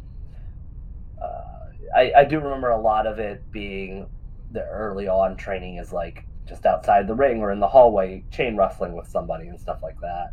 [1.20, 4.06] uh, I, I do remember a lot of it being
[4.52, 8.56] the early on training is like just outside the ring or in the hallway chain
[8.56, 10.30] wrestling with somebody and stuff like that.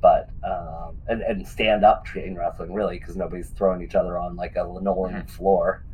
[0.00, 4.34] But um, and and stand up chain wrestling really because nobody's throwing each other on
[4.36, 5.84] like a linoleum floor.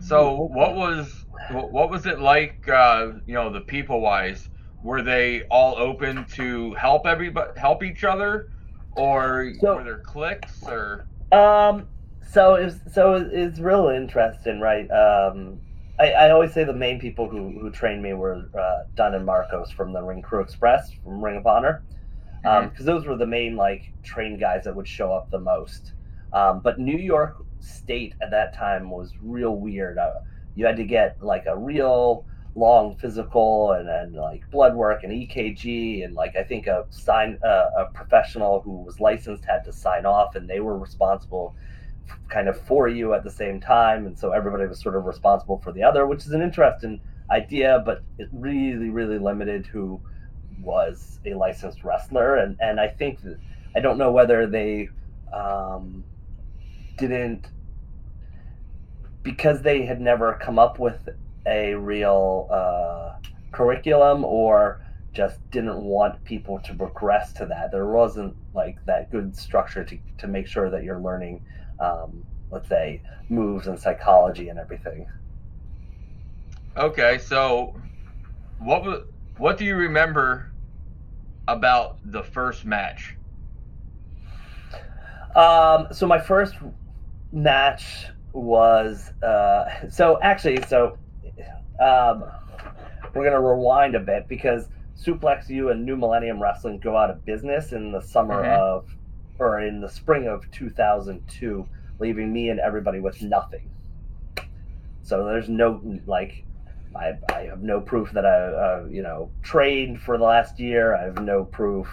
[0.00, 2.68] So what was what was it like?
[2.68, 4.48] Uh, you know, the people wise,
[4.82, 8.50] were they all open to help everybody, help each other,
[8.96, 11.06] or So- were there cliques or?
[11.32, 11.86] Um,
[12.30, 14.88] so it's so it's real interesting, right?
[14.90, 15.60] Um,
[16.00, 19.26] I, I always say the main people who who trained me were uh, Dunn and
[19.26, 21.82] Marcos from the Ring Crew Express from Ring of Honor,
[22.44, 25.92] Um because those were the main like trained guys that would show up the most.
[26.32, 29.98] Um, but New York State at that time was real weird.
[29.98, 30.10] Uh,
[30.54, 32.24] you had to get like a real
[32.58, 37.38] long physical and then like blood work and EKG and like I think a sign
[37.44, 41.54] uh, a professional who was licensed had to sign off and they were responsible
[42.28, 45.58] kind of for you at the same time, and so everybody was sort of responsible
[45.58, 50.00] for the other, which is an interesting idea, but it really, really limited who
[50.60, 53.38] was a licensed wrestler, and and I think that
[53.76, 54.88] I don't know whether they
[55.32, 56.04] um,
[56.96, 57.46] didn't
[59.22, 61.08] because they had never come up with
[61.48, 63.18] a real uh,
[63.52, 64.80] curriculum or
[65.12, 67.72] just didn't want people to progress to that.
[67.72, 71.44] There wasn't like that good structure to, to make sure that you're learning,
[71.80, 75.06] um, let's say, moves and psychology and everything.
[76.76, 77.74] Okay, so
[78.60, 79.06] what
[79.38, 80.52] what do you remember
[81.48, 83.16] about the first match?
[85.34, 86.54] Um, so my first
[87.32, 90.98] match was uh, so actually so
[91.80, 92.24] um,
[93.14, 97.24] we're gonna rewind a bit because Suplex U and New Millennium Wrestling go out of
[97.24, 98.58] business in the summer Mhm.
[98.58, 98.94] of
[99.38, 101.64] or in the spring of 2002,
[102.00, 103.70] leaving me and everybody with nothing.
[105.02, 106.44] So there's no like
[106.96, 110.94] I, I have no proof that I uh, you know trained for the last year.
[110.96, 111.88] I have no proof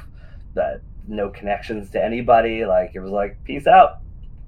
[0.56, 2.65] that no connections to anybody.
[2.65, 4.00] Like it was like peace out.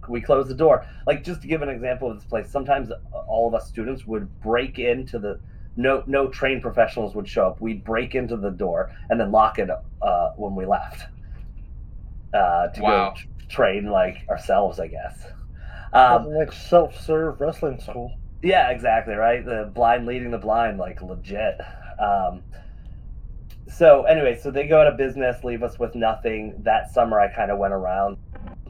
[0.10, 0.86] We close the door.
[1.06, 2.90] Like just to give an example of this place, sometimes
[3.28, 5.40] all of us students would break into the
[5.76, 7.62] no no trained professionals would show up.
[7.62, 11.04] We'd break into the door and then lock it uh, when we left
[12.34, 13.10] uh, to Wow.
[13.12, 15.24] go t- train like ourselves, I guess.
[15.94, 18.12] Um, like self-serve wrestling school.
[18.44, 19.44] yeah, exactly right.
[19.46, 21.60] The blind leading the blind, like legit.
[22.00, 22.44] Um,
[23.68, 26.56] so anyway, so they go out of business, leave us with nothing.
[26.64, 28.18] That summer, I kind of went around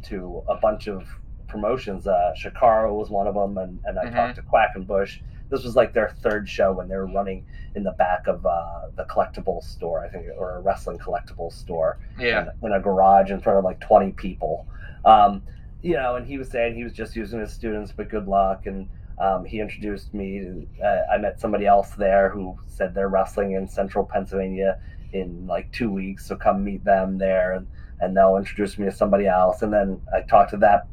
[0.03, 1.03] to a bunch of
[1.47, 2.07] promotions.
[2.07, 4.13] Uh, Chikara was one of them, and, and I Mhm.
[4.13, 5.19] talked to Quackenbush.
[5.49, 8.87] This was like their third show when they were running in the back of uh,
[8.95, 12.49] the collectibles store, I think, or a wrestling collectibles store Yeah.
[12.61, 14.67] in, in a garage in front of like 20 people.
[15.05, 15.41] Um,
[15.81, 18.65] you know, and he was saying he was just using his students, but good luck.
[18.65, 20.39] And um, he introduced me.
[20.39, 24.79] To, uh, I met somebody else there who said they're wrestling in central Pennsylvania
[25.13, 26.25] in like two weeks.
[26.25, 27.53] So come meet them there.
[27.53, 27.67] And,
[27.99, 29.61] and they'll introduce me to somebody else.
[29.61, 30.87] And then I talked to that,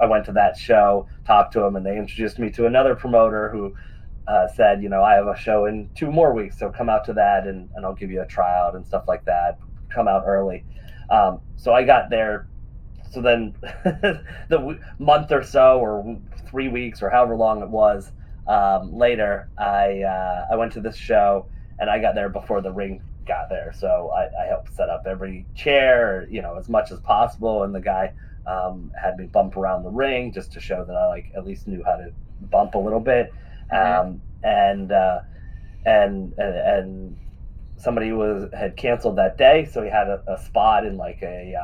[0.00, 3.48] I went to that show, talked to him, and they introduced me to another promoter
[3.50, 3.74] who
[4.26, 7.04] uh, said, you know, I have a show in two more weeks, so come out
[7.06, 9.58] to that and, and I'll give you a tryout and stuff like that.
[9.88, 10.64] Come out early.
[11.10, 12.48] Um, so I got there.
[13.10, 16.18] So then the w- month or so, or
[16.50, 18.12] three weeks, or however long it was,
[18.46, 21.46] um, later, I uh, I went to this show
[21.78, 23.72] and I got there before the ring got there.
[23.78, 27.62] So I, I helped set up every chair, you know, as much as possible.
[27.62, 28.12] And the guy
[28.46, 31.68] um, had me bump around the ring just to show that I like at least
[31.68, 32.10] knew how to
[32.40, 33.32] bump a little bit.
[33.70, 35.20] Um, and, uh,
[35.84, 37.16] and and and
[37.76, 41.54] somebody was had canceled that day, so he had a, a spot in like a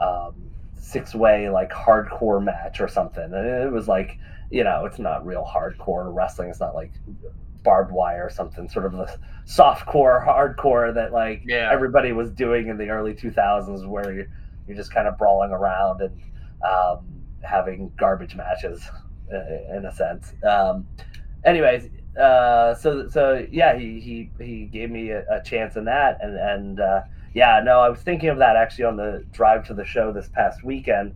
[0.00, 3.24] uh, um, six way like hardcore match or something.
[3.24, 4.18] And it was like
[4.50, 6.48] you know it's not real hardcore wrestling.
[6.50, 6.92] It's not like
[7.68, 8.66] barbed wire or something.
[8.66, 11.68] Sort of the soft core, hardcore that like Yeah.
[11.70, 14.26] everybody was doing in the early 2000s, where you're
[14.66, 16.14] you're just kind of brawling around and
[16.62, 16.98] um,
[17.42, 18.88] having garbage matches
[19.34, 20.32] uh, in a sense.
[20.42, 20.86] Um,
[21.44, 26.18] anyways, uh, so so yeah, he he he gave me a, a chance in that,
[26.22, 27.02] and and uh,
[27.34, 30.28] yeah, no, I was thinking of that actually on the drive to the show this
[30.28, 31.14] past weekend,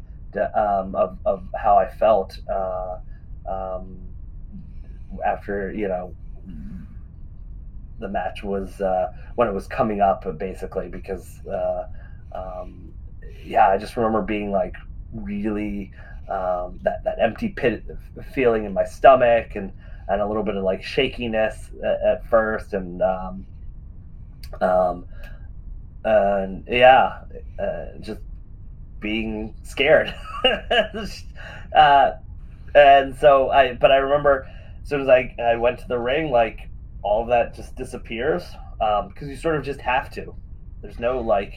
[0.54, 2.98] um, of of how I felt uh,
[3.48, 3.98] um,
[5.24, 6.14] after you know
[7.98, 11.86] the match was uh, when it was coming up, basically because uh,
[12.34, 12.92] um,
[13.44, 14.76] yeah, I just remember being like
[15.12, 15.92] really
[16.28, 17.84] um, that that empty pit
[18.34, 19.72] feeling in my stomach and
[20.08, 23.46] and a little bit of like shakiness at, at first and um,
[24.60, 25.06] um,
[26.04, 27.22] and yeah,
[27.58, 28.20] uh, just
[29.00, 30.14] being scared.
[31.76, 32.12] uh,
[32.74, 34.48] and so I, but I remember
[34.82, 36.68] as soon as I, I went to the ring, like
[37.02, 38.44] all of that just disappears
[38.78, 40.34] because you sort of just have to.
[40.80, 41.54] There's no like,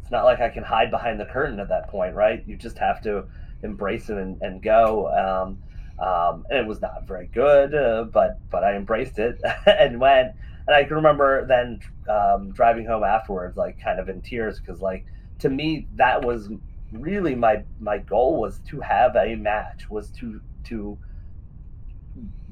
[0.00, 2.42] it's not like I can hide behind the curtain at that point, right?
[2.46, 3.24] You just have to
[3.62, 5.08] embrace it and, and go.
[5.08, 5.62] Um,
[5.98, 10.32] um, and it was not very good, uh, but but I embraced it and went.
[10.66, 14.80] And I can remember then um, driving home afterwards, like kind of in tears, because
[14.80, 15.04] like
[15.40, 16.48] to me that was
[16.92, 20.98] really my my goal was to have a match, was to to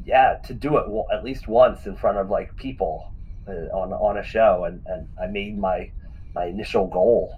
[0.04, 3.04] yeah to do it w- at least once in front of like people
[3.46, 5.90] uh, on on a show, and and I made my
[6.34, 7.32] my initial goal.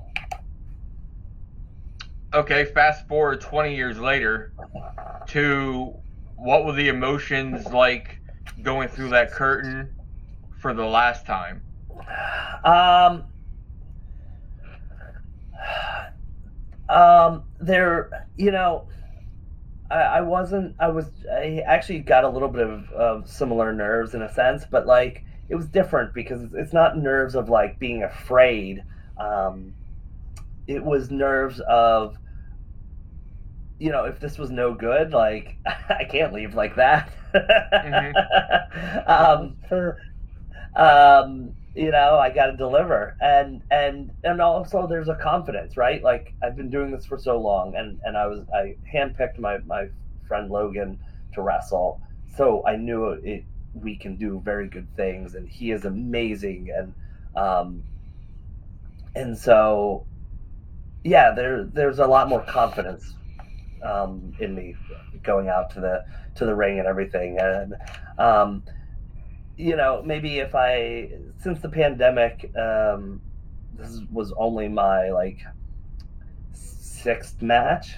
[2.35, 4.53] Okay, fast forward 20 years later
[5.29, 5.95] to
[6.37, 8.21] what were the emotions like
[8.63, 9.91] going through that curtain
[10.59, 11.63] for the last time?
[12.65, 13.25] Um,
[16.89, 18.87] um, there, you know,
[19.93, 20.75] I, I wasn't.
[20.81, 21.07] I was.
[21.31, 25.25] I actually got a little bit of, of similar nerves in a sense, but like
[25.49, 28.83] it was different because it's, it's not nerves of like being afraid.
[29.19, 29.75] Um,
[30.67, 32.17] it was nerves of
[33.83, 37.13] you know, if this was no good, like I can't leave like that.
[37.35, 38.99] mm-hmm.
[39.11, 39.99] um, sure.
[40.77, 46.03] um, you know, I got to deliver, and and and also there's a confidence, right?
[46.03, 49.59] Like I've been doing this for so long, and and I was I handpicked my
[49.59, 49.89] my
[50.29, 50.99] friend Logan
[51.35, 52.01] to wrestle,
[52.37, 53.45] so I knew it.
[53.75, 56.95] We can do very good things, and he is amazing, and
[57.35, 57.83] um,
[59.15, 60.07] and so
[61.05, 63.15] yeah, there there's a lot more confidence
[63.83, 64.77] um, in me
[65.23, 66.05] going out to the
[66.35, 67.75] to the ring and everything, and
[68.19, 68.63] um,
[69.57, 73.21] you know maybe if I since the pandemic, um,
[73.77, 75.41] this was only my like
[76.53, 77.97] sixth match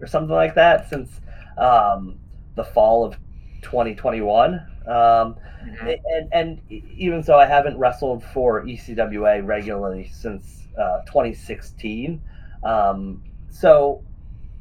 [0.00, 1.20] or something like that since
[1.58, 2.18] um,
[2.56, 3.16] the fall of
[3.62, 4.54] 2021.
[4.54, 5.88] Um, mm-hmm.
[6.06, 6.60] and, and
[6.96, 12.20] even so, I haven't wrestled for ECWA regularly since uh, 2016.
[12.64, 14.02] Um, so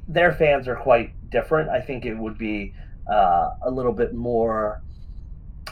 [0.07, 1.69] their fans are quite different.
[1.69, 2.73] I think it would be
[3.09, 4.81] uh, a little bit more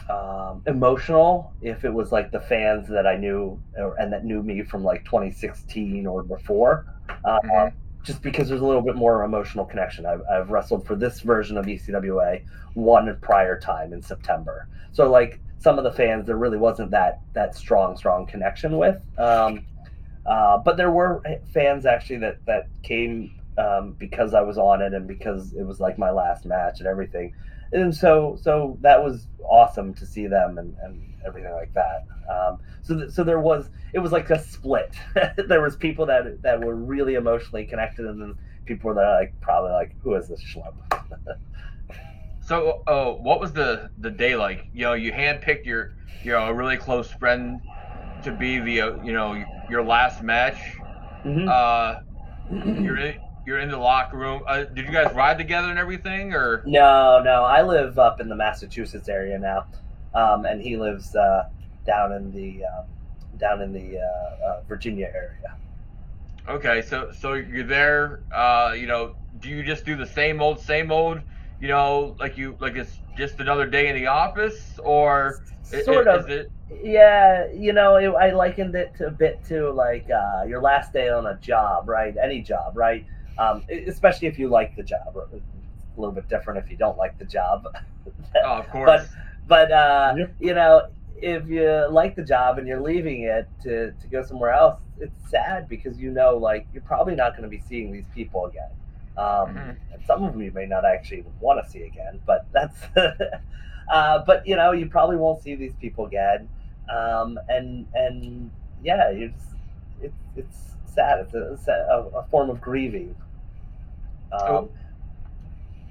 [0.08, 4.42] um, emotional if it was like the fans that I knew or, and that knew
[4.42, 6.86] me from like 2016 or before.
[7.24, 7.76] Uh, mm-hmm.
[8.04, 10.06] Just because there's a little bit more emotional connection.
[10.06, 12.42] I've, I've wrestled for this version of ECWA
[12.74, 14.68] one prior time in September.
[14.92, 18.96] So like some of the fans, there really wasn't that that strong, strong connection with.
[19.18, 19.66] Um,
[20.24, 24.94] uh, but there were fans actually that that came um, because I was on it
[24.94, 27.34] and because it was like my last match and everything.
[27.72, 32.06] And so, so that was awesome to see them and, and everything like that.
[32.28, 34.94] Um, so, th- so there was, it was like a split.
[35.48, 39.38] there was people that that were really emotionally connected, and then people that are like
[39.40, 40.74] probably like, who is this schlub?
[42.46, 44.66] so, uh, what was the the day like?
[44.74, 47.60] You know, you handpicked your you know a really close friend
[48.24, 50.58] to be the uh, you know your last match.
[51.24, 51.48] Mm-hmm.
[51.48, 52.00] Uh,
[52.82, 53.14] you're
[53.48, 54.42] you're in the locker room.
[54.46, 56.62] Uh, did you guys ride together and everything, or?
[56.66, 57.44] No, no.
[57.44, 59.66] I live up in the Massachusetts area now,
[60.14, 61.48] um, and he lives uh,
[61.86, 62.84] down in the um,
[63.38, 65.56] down in the uh, uh, Virginia area.
[66.46, 68.20] Okay, so so you're there.
[68.30, 71.20] Uh, you know, do you just do the same old, same old?
[71.58, 76.08] You know, like you like it's just another day in the office, or sort it,
[76.08, 76.28] of.
[76.28, 76.52] It...
[76.82, 80.92] Yeah, you know, it, I likened it to a bit to like uh, your last
[80.92, 82.14] day on a job, right?
[82.22, 83.06] Any job, right?
[83.38, 85.16] Um, especially if you like the job.
[85.16, 87.66] A little bit different if you don't like the job.
[88.44, 88.86] oh, of course.
[88.86, 89.08] But
[89.46, 90.34] but uh, yep.
[90.40, 94.52] you know, if you like the job and you're leaving it to, to go somewhere
[94.52, 98.06] else, it's sad because you know, like you're probably not going to be seeing these
[98.14, 98.70] people again.
[99.16, 99.70] Um, mm-hmm.
[99.92, 102.78] And some of them you may not actually want to see again, but that's.
[103.92, 106.48] uh, but you know, you probably won't see these people again.
[106.88, 108.50] Um, and and
[108.82, 109.44] yeah, it's
[110.00, 110.56] it's it's
[110.94, 111.20] sad.
[111.20, 113.14] It's a, it's a, a form of grieving
[114.32, 114.70] um, oh.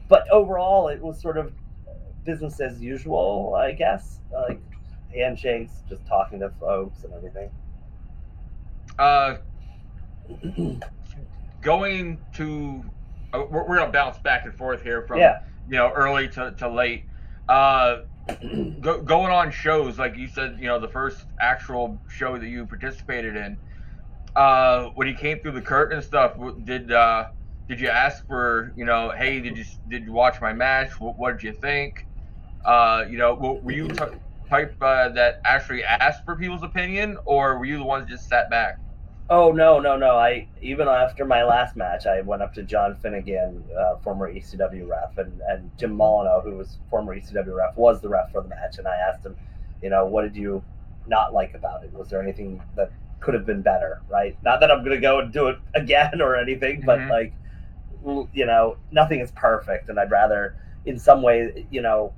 [0.10, 1.54] But overall, it was sort of
[2.26, 4.20] business as usual, I guess.
[4.32, 4.62] Like
[5.14, 7.50] handshakes, just talking to folks and everything.
[9.00, 9.38] Uh,
[11.62, 12.84] going to,
[13.34, 15.42] uh, we're, we're, gonna bounce back and forth here from yeah.
[15.70, 17.06] you know early to, to late.
[17.48, 18.02] Uh,
[18.82, 22.66] go, going on shows like you said, you know, the first actual show that you
[22.66, 23.58] participated in.
[24.36, 27.30] Uh, when you came through the curtain and stuff, did uh,
[27.68, 31.00] did you ask for you know hey did you did you watch my match?
[31.00, 32.06] What, what did you think?
[32.66, 34.04] Uh, you know were you t-
[34.50, 38.50] type uh, that actually asked for people's opinion or were you the ones just sat
[38.50, 38.80] back?
[39.30, 40.16] Oh no no no.
[40.16, 44.88] I even after my last match i went up to john finnegan uh, former ecw
[44.88, 48.48] ref and, and jim molineaux who was former ecw ref was the ref for the
[48.48, 49.36] match and i asked him
[49.84, 50.64] you know what did you
[51.08, 51.94] not like about it?
[51.94, 52.92] Was there anything that
[53.22, 54.38] could have been better right?
[54.44, 57.12] Not that i'm going to go and do it again or anything but mm-hmm.
[57.12, 57.34] like
[58.34, 60.56] you know, nothing is perfect, and I'd rather,
[60.86, 62.14] in some way, you know,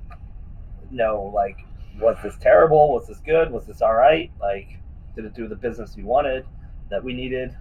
[0.92, 1.58] know like,
[2.00, 2.94] was this terrible?
[2.94, 3.52] Was this good?
[3.52, 4.32] Was this all right?
[4.40, 4.78] Like,
[5.16, 6.46] did it do the business we wanted,
[6.90, 7.56] that we needed?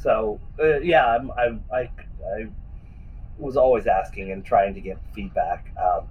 [0.00, 2.46] So uh, yeah, I'm, I, I, I
[3.38, 5.74] was always asking and trying to get feedback.
[5.82, 6.06] Um,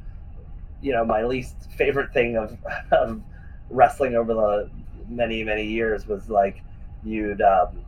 [0.82, 2.57] you know, my least favorite thing of,
[2.91, 3.21] of
[3.69, 4.69] wrestling over the
[5.07, 6.61] many many years was like
[7.03, 7.84] you'd um,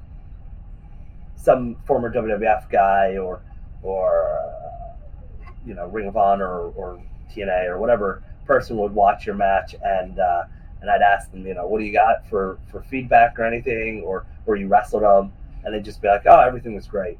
[1.37, 3.41] some former WWF guy or
[3.81, 9.25] or uh, you know Ring of Honor or, or, TNA or whatever person would watch
[9.25, 10.43] your match and uh,
[10.81, 14.03] and I'd ask them, you know, what do you got for for feedback or anything,
[14.03, 15.33] or or you wrestled them,
[15.63, 17.17] and they'd just be like, oh, everything was great.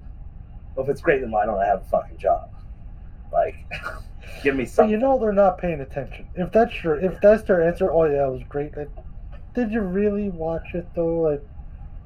[0.75, 2.49] Well, if it's great, then why don't I have a fucking job?
[3.31, 3.55] Like,
[4.43, 6.27] give me But you know they're not paying attention.
[6.35, 8.77] If that's your, if that's their answer, oh yeah, it was great.
[8.77, 8.89] Like,
[9.53, 11.21] did you really watch it though?
[11.21, 11.43] Like,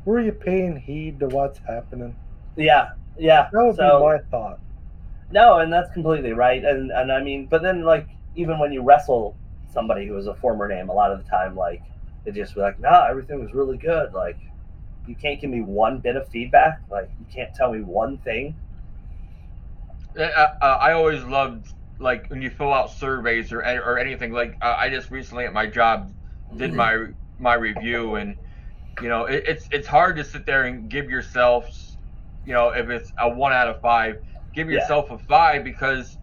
[0.05, 2.15] were you paying heed to what's happening?
[2.55, 3.47] Yeah, yeah.
[3.51, 4.59] That would so, be my thought.
[5.31, 6.63] No, and that's completely right.
[6.63, 9.35] And and I mean, but then like even when you wrestle
[9.73, 11.81] somebody who is a former name, a lot of the time like
[12.23, 14.13] they just be like, nah, everything was really good.
[14.13, 14.37] Like
[15.07, 16.81] you can't give me one bit of feedback.
[16.89, 18.55] Like you can't tell me one thing.
[20.17, 21.67] Uh, I always loved
[21.99, 24.33] like when you fill out surveys or or anything.
[24.33, 26.13] Like uh, I just recently at my job
[26.57, 27.07] did my
[27.39, 28.35] my review, and
[28.99, 31.67] you know it, it's it's hard to sit there and give yourself,
[32.45, 34.15] you know, if it's a one out of five,
[34.53, 34.79] give Yeah.
[34.79, 36.17] yourself a five because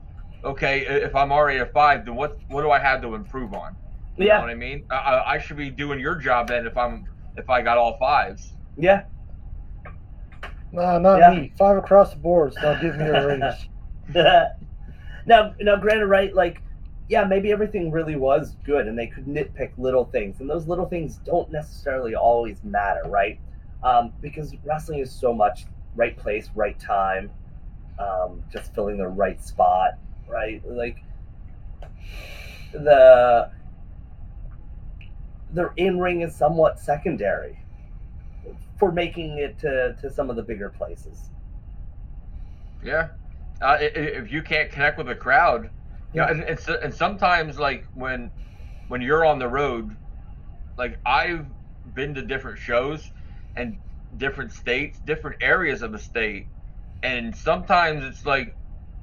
[0.45, 3.77] okay, if I'm already a five, then what what do I have to improve on?
[4.19, 4.37] You Yeah.
[4.37, 4.85] know what I mean?
[4.91, 7.97] I, I I should be doing your job then if I'm if I got all
[7.99, 8.55] fives.
[8.77, 9.03] Yeah.
[10.73, 11.27] Nah, not Yeah.
[11.27, 11.53] me.
[11.57, 12.55] Five across the board.
[12.55, 13.69] So now give me a raise.
[14.15, 14.49] now,
[15.27, 16.35] now, granted, right?
[16.35, 16.63] Like,
[17.09, 20.87] yeah, maybe everything really was good, and they could nitpick little things, and those little
[20.87, 23.41] things don't necessarily always matter, right?
[23.83, 25.65] Um, because wrestling is so much
[25.97, 27.31] right place, right time,
[27.99, 29.93] um, just filling the right spot,
[30.29, 30.63] right?
[30.67, 31.03] Like
[32.73, 33.51] the
[35.55, 37.59] the in ring is somewhat secondary
[38.79, 41.31] for making it to, to some of the bigger places.
[42.85, 43.09] Yeah.
[43.61, 45.71] Uh, if you can't connect with a crowd,
[46.13, 48.33] yeah, and, and so- and sometimes like when
[48.89, 49.97] when you're on the road,
[50.79, 51.47] like I've
[51.93, 53.11] been to different shows
[53.57, 53.79] and
[54.17, 56.49] different states, different areas of the state,
[57.03, 58.57] and sometimes it's like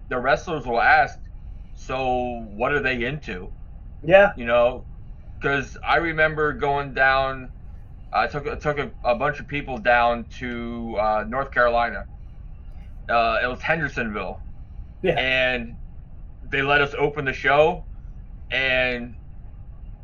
[0.10, 1.18] the wrestlers will ask,
[1.76, 3.54] "So what are they into?"
[4.02, 4.34] Yeah.
[4.36, 4.88] You know,
[5.42, 7.52] because I remember going down.
[8.14, 12.08] I took I took a, a bunch of people down to uh, North Carolina.
[13.08, 14.44] Uh, it was Hendersonville,
[15.02, 15.18] Yeah.
[15.18, 15.78] and
[16.52, 17.86] they let us open the show,
[18.52, 19.16] and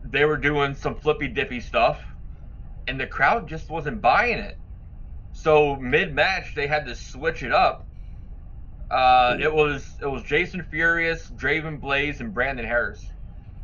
[0.04, 2.02] they were doing some flippy dippy stuff,
[2.88, 4.58] and the crowd just wasn't buying it.
[5.34, 7.88] So mid match, they had to switch it up.
[8.90, 13.06] Uh, it was it was Jason Furious, Draven Blaze, and Brandon Harris.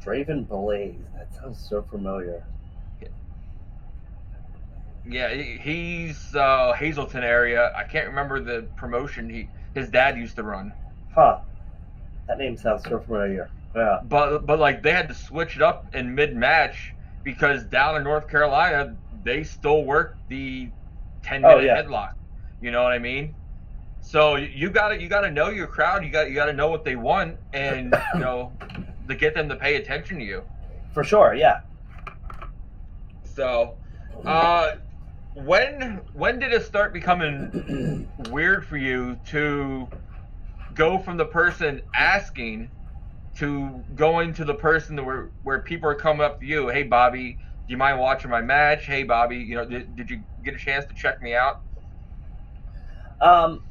[0.04, 0.96] Draven Blaze.
[1.14, 2.44] That sounds so familiar.
[5.06, 7.72] Yeah, he- he's uh, Hazleton area.
[7.76, 10.74] I can't remember the promotion he his dad used to run.
[11.14, 11.40] Huh.
[12.28, 13.50] That name sounds so familiar.
[13.76, 14.00] Yeah.
[14.04, 18.04] But but like they had to switch it up in mid match because down in
[18.04, 20.70] North Carolina they still work the
[21.24, 21.82] ten minute oh, yeah.
[21.82, 22.12] headlock.
[22.62, 23.36] You know what I mean?
[24.02, 26.04] So you- you gotta you gotta know your crowd.
[26.04, 28.52] You got you gotta know what they want, and you know
[29.08, 30.44] to get them to pay attention to you.
[30.94, 31.60] For sure, yeah.
[33.24, 33.76] So,
[34.26, 34.78] uh,
[35.36, 39.88] when when did it start becoming weird for you to
[40.78, 42.70] go from the person asking
[43.38, 46.70] to going to the person where where people are coming up to you?
[46.70, 48.86] Hey, Bobby, do you mind watching my match?
[48.86, 51.62] Hey, Bobby, you know, did, did you get a chance to check me out?
[53.22, 53.64] Um,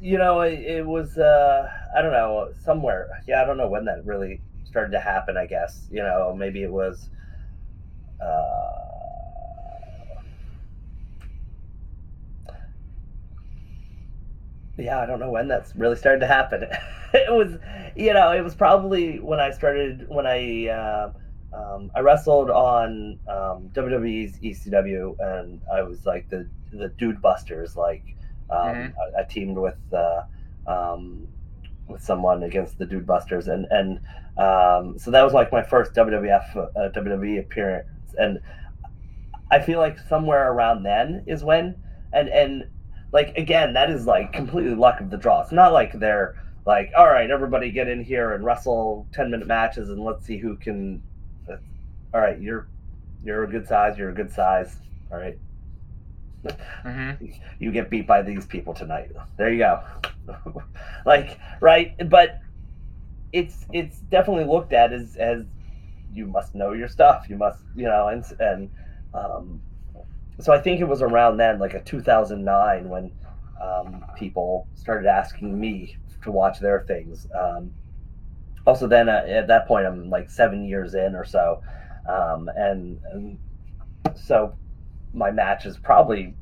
[0.00, 3.08] you know, it, it was uh, I don't know somewhere.
[3.26, 5.36] Yeah, I don't know when that really started to happen.
[5.36, 7.10] I guess you know maybe it was.
[8.24, 8.49] Uh,
[14.80, 16.64] yeah, I don't know when that's really started to happen.
[17.14, 17.58] it was,
[17.96, 21.12] you know, it was probably when I started when I uh,
[21.52, 27.76] um, I wrestled on um, WWE's ECW, and I was like the the Dude Busters.
[27.76, 28.04] Like
[28.50, 28.94] um, Mhm.
[29.16, 30.22] I, I teamed with uh,
[30.66, 31.28] um,
[31.88, 34.00] with someone against the Dude Busters, and and
[34.38, 38.38] um, so that was like my first WWF uh, WWE appearance, and
[39.50, 41.74] I feel like somewhere around then is when
[42.12, 42.64] and and
[43.12, 45.42] like again that is like completely luck of the draw.
[45.42, 46.36] It's not like they're
[46.66, 50.36] like all right everybody get in here and wrestle 10 minute matches and let's see
[50.36, 51.02] who can
[52.12, 52.68] all right you're
[53.24, 54.76] you're a good size you're a good size.
[55.10, 55.38] All right.
[56.42, 57.26] Mm-hmm.
[57.58, 59.10] you get beat by these people tonight.
[59.36, 59.82] There you go.
[61.06, 62.08] Like right?
[62.08, 62.40] But
[63.32, 65.44] it's it's definitely looked at as as
[66.12, 67.26] you must know your stuff.
[67.28, 68.70] You must you know and and
[69.14, 69.60] um
[70.40, 73.10] so i think it was around then like a 2009 when
[73.62, 77.70] um, people started asking me to watch their things um,
[78.66, 81.62] also then uh, at that point i'm like seven years in or so
[82.08, 83.38] um, and, and
[84.14, 84.54] so
[85.12, 86.34] my matches probably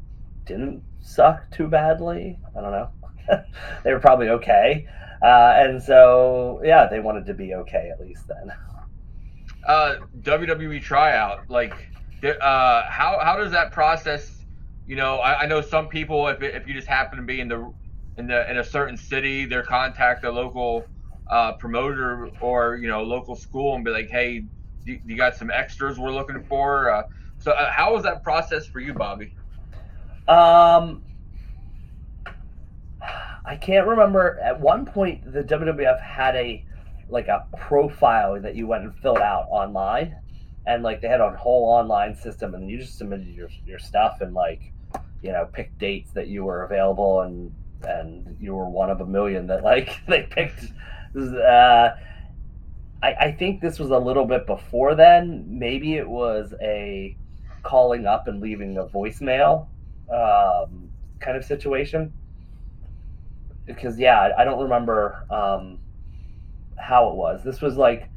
[0.46, 2.90] didn't suck too badly i don't know
[3.84, 4.86] they were probably okay
[5.22, 8.52] uh, and so yeah they wanted to be okay at least then.
[9.68, 11.90] Uh, WWE tryout, like,
[12.24, 14.44] uh, how how does that process?
[14.86, 17.48] You know, I, I know some people if if you just happen to be in
[17.48, 17.72] the
[18.16, 20.84] in the in a certain city, they contact a local
[21.30, 24.44] uh, promoter or you know local school and be like, hey,
[24.84, 26.90] you, you got some extras we're looking for.
[26.90, 27.02] Uh,
[27.38, 29.32] so uh, how was that process for you, Bobby?
[30.26, 31.02] Um,
[33.44, 34.38] I can't remember.
[34.42, 36.64] At one point, the WWF had a
[37.08, 40.16] like a profile that you went and filled out online,
[40.68, 44.20] and like they had a whole online system, and you just submitted your your stuff
[44.20, 44.72] and like
[45.22, 47.52] you know picked dates that you were available, and
[47.82, 50.66] and you were one of a million that like they picked.
[51.16, 51.90] Uh,
[53.02, 55.46] I, I think this was a little bit before then.
[55.48, 57.16] Maybe it was a
[57.62, 59.68] calling up and leaving a voicemail
[60.12, 62.12] um, kind of situation.
[63.64, 65.78] Because yeah, I don't remember um,
[66.76, 67.42] how it was.
[67.42, 68.08] This was like,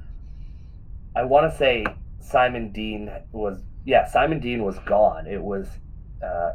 [1.16, 1.86] I want to say
[2.22, 5.28] Simon Dean was yeah Simon Dean was gone.
[5.28, 5.68] It was
[6.24, 6.54] uh,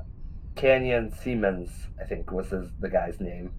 [0.55, 1.69] Canyon Ceman,
[2.01, 3.53] I think was his, the guy's name,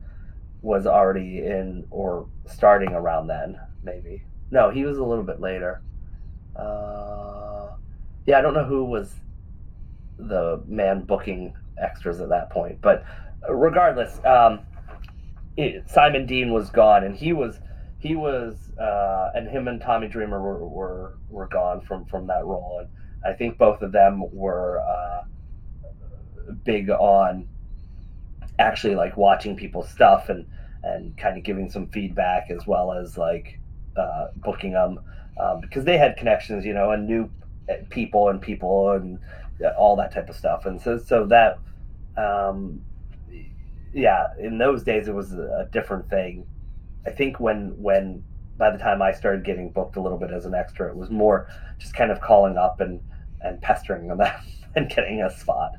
[0.61, 4.23] was already in or starting around then maybe.
[4.51, 5.81] No, he was a little bit later.
[6.55, 7.69] Uh,
[8.25, 9.13] yeah, I don't know who was
[10.17, 13.03] the man booking extras at that point, but
[13.49, 14.61] regardless, um,
[15.55, 17.59] it, Simon Dean was gone, and he was
[17.99, 22.45] he was uh, and him and Tommy Dreamer were, were were gone from from that
[22.45, 22.89] role, and
[23.25, 25.23] I think both of them were uh,
[26.63, 27.47] big on
[28.59, 30.45] actually like watching people's stuff and
[30.83, 33.59] and kind of giving some feedback as well as like
[33.97, 34.99] uh, booking them
[35.39, 37.29] um, because they had connections, you know, and knew
[37.69, 39.19] uh, people and people and
[39.77, 40.65] all that type of stuff.
[40.65, 41.59] And so, so that,
[42.15, 42.81] um,
[43.93, 46.45] yeah, in those days it was a different thing.
[47.07, 48.23] I think when when
[48.57, 51.09] by the time I started getting booked a little bit as an extra, it was
[51.09, 51.49] more
[51.79, 52.99] just kind of calling up and
[53.41, 54.21] and pestering them
[54.75, 55.71] and getting a spot.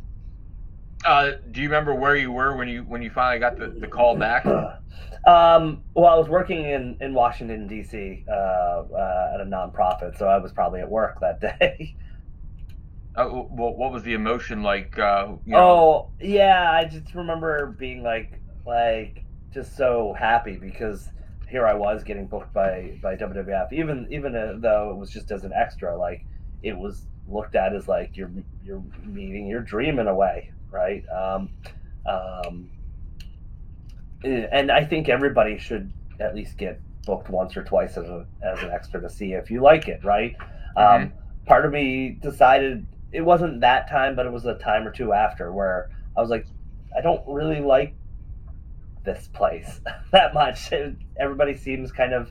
[1.04, 3.86] Uh, do you remember where you were when you when you finally got the, the
[3.86, 4.46] call back?
[5.26, 8.24] Um, well, I was working in, in Washington D.C.
[8.26, 11.94] Uh, uh, at a nonprofit, so I was probably at work that day.
[13.14, 14.98] Uh, well, what was the emotion like?
[14.98, 15.58] Uh, you know?
[15.58, 21.10] Oh, yeah, I just remember being like, like just so happy because
[21.48, 25.44] here I was getting booked by by WWF, even even though it was just as
[25.44, 25.96] an extra.
[25.96, 26.24] Like
[26.62, 28.30] it was looked at as like you're
[28.64, 31.04] you're meeting your dream in a way, right?
[31.08, 31.50] Um,
[32.06, 32.70] um,
[34.22, 38.62] and I think everybody should at least get booked once or twice as a as
[38.62, 40.36] an extra to see if you like it, right?
[40.76, 41.04] Mm-hmm.
[41.04, 41.12] Um,
[41.46, 45.12] part of me decided it wasn't that time, but it was a time or two
[45.12, 46.46] after where I was like,
[46.96, 47.94] I don't really like
[49.08, 49.80] this place
[50.12, 50.70] that much.
[51.18, 52.30] everybody seems kind of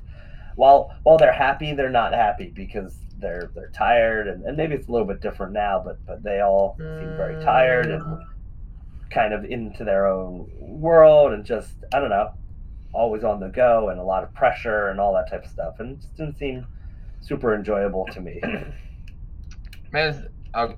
[0.55, 4.87] while while they're happy, they're not happy because they're they're tired and, and maybe it's
[4.87, 7.43] a little bit different now, but but they all seem very mm.
[7.43, 8.23] tired and
[9.09, 12.33] kind of into their own world and just I don't know,
[12.93, 15.79] always on the go and a lot of pressure and all that type of stuff,
[15.79, 16.65] and it just didn't seem
[17.21, 18.41] super enjoyable to me.
[19.91, 20.75] Man, I'll,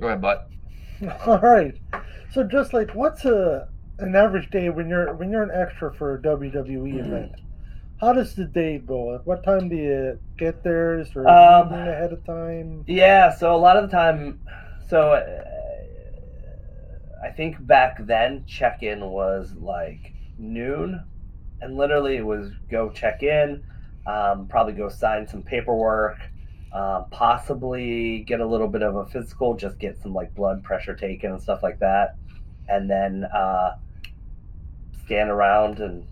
[0.00, 0.50] go ahead, Butt.
[1.26, 1.74] All right.
[2.32, 3.68] So just like, what's a
[3.98, 7.32] an average day when you're when you're an extra for a WWE event?
[8.00, 9.14] How does the day go?
[9.14, 11.00] At what time do you get there?
[11.00, 12.84] Is there um, ahead of time?
[12.86, 14.40] Yeah, so a lot of the time,
[14.88, 15.44] so uh,
[17.24, 21.04] I think back then check in was like noon,
[21.60, 23.62] and literally it was go check in,
[24.06, 26.18] um, probably go sign some paperwork,
[26.72, 30.96] um, possibly get a little bit of a physical, just get some like blood pressure
[30.96, 32.16] taken and stuff like that,
[32.68, 33.76] and then uh,
[35.04, 36.06] stand around and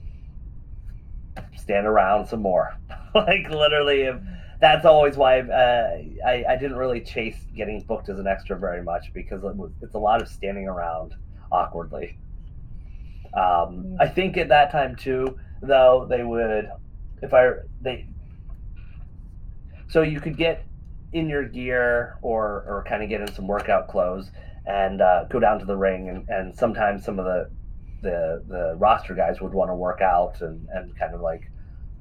[1.56, 2.76] stand around some more.
[3.14, 4.16] like literally, if
[4.60, 8.82] that's always why uh, I, I didn't really chase getting booked as an extra very
[8.82, 11.14] much because it was, it's a lot of standing around
[11.50, 12.18] awkwardly.
[13.34, 16.70] Um, I think at that time too, though they would,
[17.22, 18.06] if I they,
[19.88, 20.64] so you could get
[21.12, 24.30] in your gear or or kind of get in some workout clothes
[24.66, 27.50] and uh, go down to the ring and, and sometimes some of the
[28.02, 31.50] the the roster guys would want to work out and and kind of like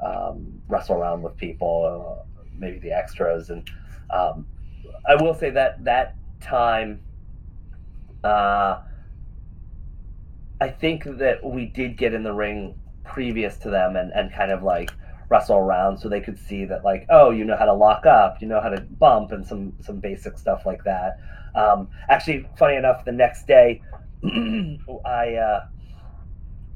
[0.04, 2.20] um, wrestle around with people.
[2.20, 2.26] Uh,
[2.62, 3.50] maybe the extras.
[3.50, 3.70] And
[4.10, 4.48] um,
[5.10, 7.02] I will say that that time,
[8.24, 8.82] uh,
[10.62, 14.52] I think that we did get in the ring previous to them and, and kind
[14.52, 14.92] of like
[15.30, 18.42] wrestle around so they could see that like oh you know how to lock up
[18.42, 21.18] you know how to bump and some some basic stuff like that
[21.56, 23.82] um, actually funny enough the next day
[25.06, 25.66] i uh,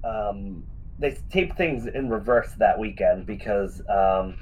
[0.05, 0.63] um,
[0.99, 4.37] they taped things in reverse that weekend because um,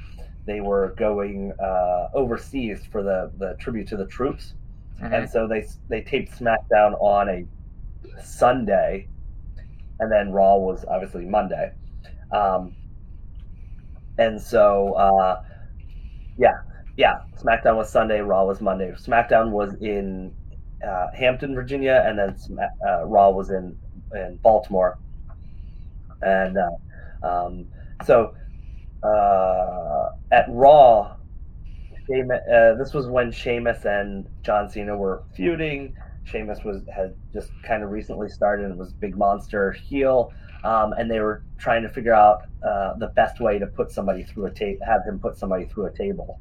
[0.45, 4.53] they were going uh, overseas for the, the tribute to the troops,
[5.01, 5.13] mm-hmm.
[5.13, 9.07] and so they they taped SmackDown on a Sunday,
[9.99, 11.73] and then Raw was obviously Monday.
[12.31, 12.75] Um,
[14.17, 15.43] and so, uh,
[16.37, 16.53] yeah,
[16.97, 18.91] yeah, SmackDown was Sunday, Raw was Monday.
[18.91, 20.33] SmackDown was in
[20.87, 22.35] uh, Hampton, Virginia, and then
[22.87, 23.77] uh, Raw was in
[24.13, 24.99] in Baltimore.
[26.23, 27.67] And uh, um,
[28.05, 28.33] so
[29.03, 31.15] uh, at Raw,
[32.09, 35.95] uh, this was when Sheamus and John Cena were feuding.
[36.25, 41.09] Sheamus was had just kind of recently started and was big monster heel, um, and
[41.09, 44.51] they were trying to figure out uh, the best way to put somebody through a
[44.51, 46.39] table, have him put somebody through a table,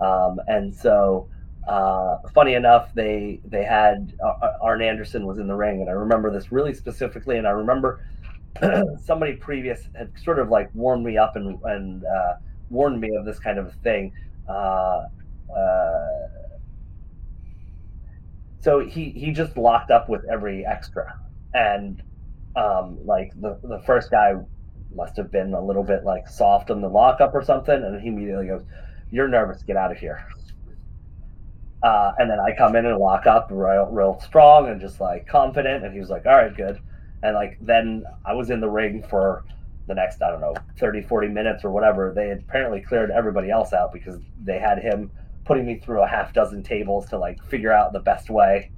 [0.00, 1.28] um, and so.
[1.66, 5.92] Uh, funny enough, they they had uh, Arn Anderson was in the ring, and I
[5.92, 7.36] remember this really specifically.
[7.36, 8.00] And I remember
[9.04, 12.34] somebody previous had sort of like warned me up and and uh,
[12.70, 14.12] warned me of this kind of thing.
[14.48, 15.06] Uh,
[15.54, 16.28] uh,
[18.60, 21.18] so he he just locked up with every extra,
[21.54, 22.02] and
[22.56, 24.34] um, like the the first guy
[24.94, 28.08] must have been a little bit like soft on the lockup or something, and he
[28.08, 28.64] immediately goes,
[29.10, 29.62] "You're nervous.
[29.62, 30.26] Get out of here."
[31.82, 35.26] Uh, and then I come in and lock up real, real strong and just like
[35.28, 35.84] confident.
[35.84, 36.80] And he was like, all right, good.
[37.22, 39.44] And like, then I was in the ring for
[39.86, 42.12] the next, I don't know, 30, 40 minutes or whatever.
[42.14, 45.10] They had apparently cleared everybody else out because they had him
[45.44, 48.70] putting me through a half dozen tables to like figure out the best way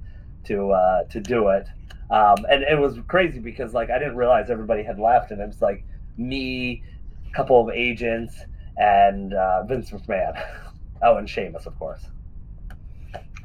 [0.45, 1.67] to, uh, to do it.
[2.09, 5.47] Um, and it was crazy because like, I didn't realize everybody had left and it
[5.47, 5.83] was like
[6.17, 6.83] me,
[7.29, 8.39] a couple of agents
[8.77, 10.41] and, uh, Vince McMahon.
[11.03, 12.05] oh, and Sheamus, of course.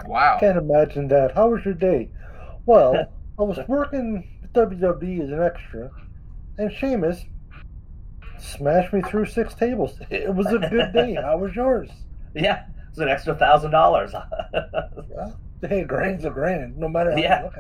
[0.05, 0.39] Wow.
[0.39, 1.35] Can't imagine that.
[1.35, 2.11] How was your day?
[2.65, 2.95] Well,
[3.39, 5.91] I was working WWE as an extra,
[6.59, 7.25] and Sheamus
[8.39, 9.99] smashed me through six tables.
[10.11, 11.15] It was a good day.
[11.23, 11.91] How was yours?
[12.35, 14.13] Yeah, it was an extra thousand dollars.
[14.53, 17.39] well, hey, grand's a grand, no matter how Yeah.
[17.41, 17.59] you look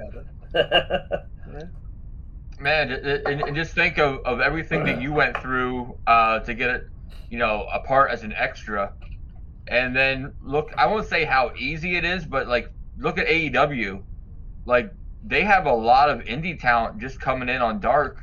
[0.55, 1.20] at
[1.55, 1.70] it.
[2.61, 6.70] Man, and, and just think of, of everything that you went through uh, to get
[6.70, 6.88] it,
[7.28, 8.94] you know, a part as an extra,
[9.68, 10.70] and then look.
[10.78, 14.03] I won't say how easy it is, but like look at AEW,
[14.64, 14.90] like
[15.22, 18.18] they have a lot of indie talent just coming in on Dark,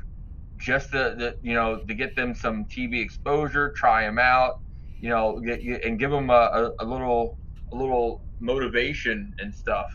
[0.57, 4.53] just to, to you know to get them some TV exposure, try them out,
[4.99, 7.39] you know, get, and give them a, a, a little
[7.73, 9.87] a little motivation and stuff,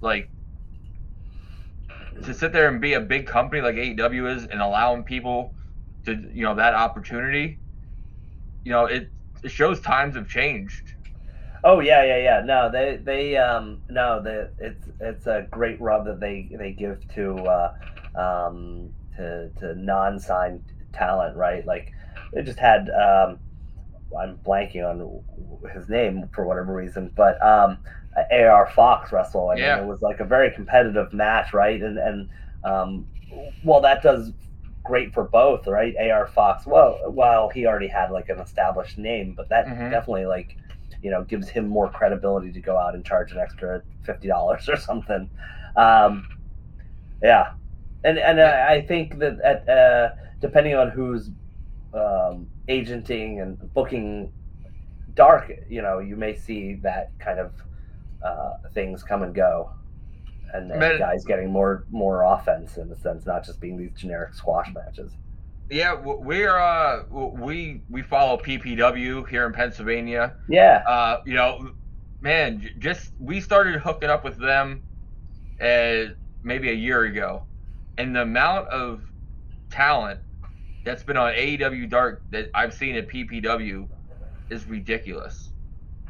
[0.00, 0.30] like
[2.24, 5.54] to sit there and be a big company like AEW is and allowing people
[6.06, 7.60] to you know that opportunity,
[8.64, 9.10] you know it
[9.42, 10.94] it shows times have changed.
[11.62, 12.42] Oh yeah, yeah, yeah.
[12.44, 17.06] No, they they um no, the it's it's a great rub that they they give
[17.14, 17.70] to uh
[18.14, 21.64] um to to non-signed talent, right?
[21.66, 21.92] Like
[22.32, 23.40] they just had um
[24.18, 25.22] I'm blanking on
[25.74, 27.78] his name for whatever reason, but um
[28.30, 29.50] AR Fox wrestle.
[29.50, 29.76] and Yeah.
[29.76, 31.80] it was like a very competitive match, right?
[31.82, 32.30] And and
[32.64, 33.06] um
[33.62, 34.32] well that does
[34.84, 35.94] great for both, right?
[36.00, 39.90] AR Fox, well, while he already had like an established name, but that Mhm.
[39.90, 40.56] definitely like
[41.02, 44.68] you know gives him more credibility to go out and charge an extra fifty dollars
[44.68, 45.30] or something.
[45.76, 46.28] Um,
[47.22, 47.52] yeah,
[48.04, 51.30] and and I, I think that at uh, depending on who's
[51.94, 54.32] um, agenting and booking
[55.14, 57.52] dark, you know, you may see that kind of
[58.24, 59.70] uh, things come and go.
[60.52, 64.34] And, and guys getting more more offense in a sense, not just being these generic
[64.34, 65.12] squash matches.
[65.70, 70.34] Yeah, we're uh we we follow PPW here in Pennsylvania.
[70.48, 70.82] Yeah.
[70.86, 71.70] Uh, you know,
[72.20, 74.82] man, just we started hooking up with them
[75.60, 76.06] uh,
[76.42, 77.44] maybe a year ago,
[77.98, 79.02] and the amount of
[79.70, 80.18] talent
[80.84, 83.86] that's been on AEW Dark that I've seen at PPW
[84.50, 85.50] is ridiculous.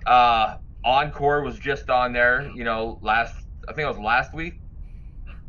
[0.06, 3.34] Uh, Encore was just on there, you know, last
[3.68, 4.54] I think it was last week,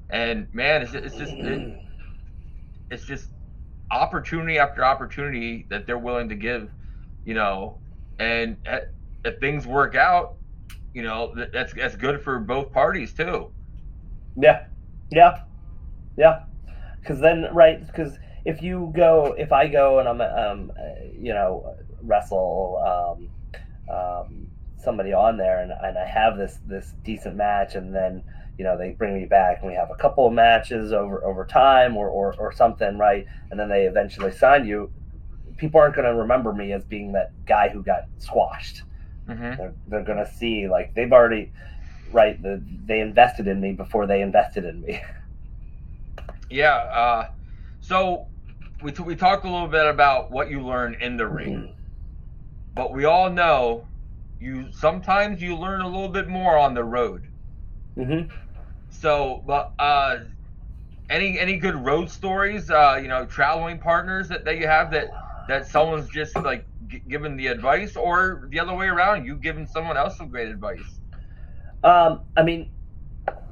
[0.09, 1.79] and man, it's just, it's just it,
[2.89, 3.30] it's just
[3.91, 6.71] opportunity after opportunity that they're willing to give,
[7.25, 7.77] you know,
[8.19, 8.91] and at,
[9.25, 10.35] if things work out,
[10.93, 13.51] you know, that, that's that's good for both parties too.
[14.37, 14.65] Yeah,
[15.11, 15.41] yeah,
[16.17, 16.43] yeah.
[16.99, 17.85] Because then, right?
[17.85, 23.17] Because if you go, if I go and I'm, um, uh, you know, wrestle
[23.89, 28.23] um, um, somebody on there, and, and I have this this decent match, and then
[28.61, 31.45] you know they bring me back, and we have a couple of matches over over
[31.45, 33.25] time, or or, or something, right?
[33.49, 34.91] And then they eventually sign you.
[35.57, 38.83] People aren't going to remember me as being that guy who got squashed.
[39.27, 39.57] Mm-hmm.
[39.57, 41.51] They're, they're going to see like they've already,
[42.11, 42.39] right?
[42.39, 45.01] The, they invested in me before they invested in me.
[46.51, 46.75] Yeah.
[46.75, 47.27] Uh,
[47.79, 48.27] so
[48.83, 51.73] we t- we talked a little bit about what you learn in the ring,
[52.75, 53.87] but we all know
[54.37, 57.29] you sometimes you learn a little bit more on the road.
[57.97, 58.29] Mm-hmm.
[59.01, 60.17] So, but uh,
[61.09, 62.69] any any good road stories?
[62.69, 65.07] Uh, you know, traveling partners that, that you have that
[65.47, 69.65] that someone's just like g- giving the advice, or the other way around, you giving
[69.65, 70.99] someone else some great advice.
[71.83, 72.69] Um, I mean,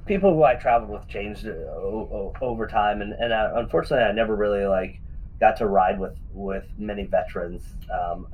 [0.06, 4.06] people who I traveled with changed uh, o- o- over time, and and uh, unfortunately,
[4.06, 5.02] I never really like
[5.40, 7.64] got to ride with with many veterans.
[7.92, 8.28] Um,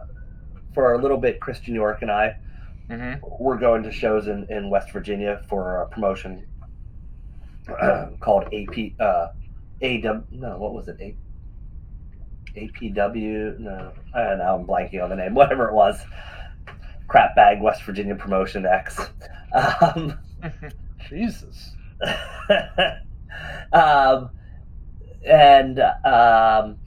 [0.74, 2.36] for a little bit, Christian York and I
[2.90, 3.20] Mm-hmm.
[3.40, 6.46] were going to shows in, in West Virginia for a promotion
[8.20, 9.28] called AP uh,
[9.82, 10.22] AW.
[10.32, 10.98] No, what was it?
[11.00, 11.16] A,
[12.56, 13.60] APW.
[13.60, 14.56] No, I don't know.
[14.56, 15.34] I'm blanking on the name.
[15.36, 16.00] Whatever it was.
[17.08, 19.00] Crap bag West Virginia promotion X.
[19.54, 20.18] Um,
[21.10, 21.74] Jesus.
[23.74, 24.30] um,
[25.26, 26.78] and um,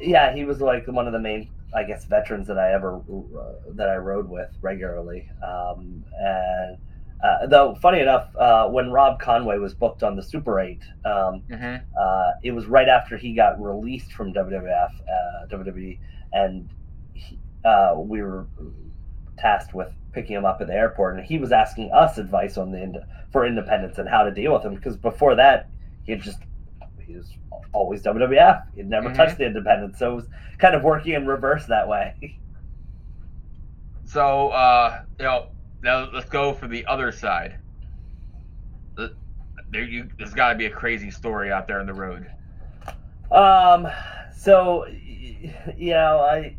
[0.00, 3.72] yeah, he was like one of the main, I guess, veterans that I ever uh,
[3.74, 5.30] that I rode with regularly.
[5.46, 6.78] Um, and
[7.22, 11.42] uh, though, funny enough, uh, when Rob Conway was booked on the Super Eight, um,
[11.50, 11.76] Mm-hmm.
[11.98, 15.98] uh, it was right after he got released from WWF, uh, WWE,
[16.32, 16.68] and
[17.14, 18.46] he, uh, we were
[19.38, 22.70] tasked with picking him up at the airport, and he was asking us advice on
[22.72, 25.68] the for independence and how to deal with him because before that
[26.04, 26.38] he had just
[27.00, 27.36] he was
[27.72, 28.62] always WWF.
[28.76, 29.14] He'd never Mhm.
[29.14, 32.14] touched the independents, so it was kind of working in reverse that way.
[34.06, 35.46] So, uh, you know,
[35.84, 37.58] now let's go for the other side.
[39.70, 42.26] There, you, there's got to be a crazy story out there on the road.
[43.30, 43.88] Um,
[44.36, 46.56] so you know, I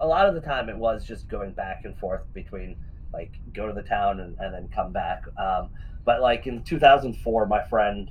[0.00, 2.76] a lot of the time it was just going back and forth between
[3.12, 5.22] like go to the town and, and then come back.
[5.38, 5.70] Um,
[6.04, 8.10] but like in 2004, my friend,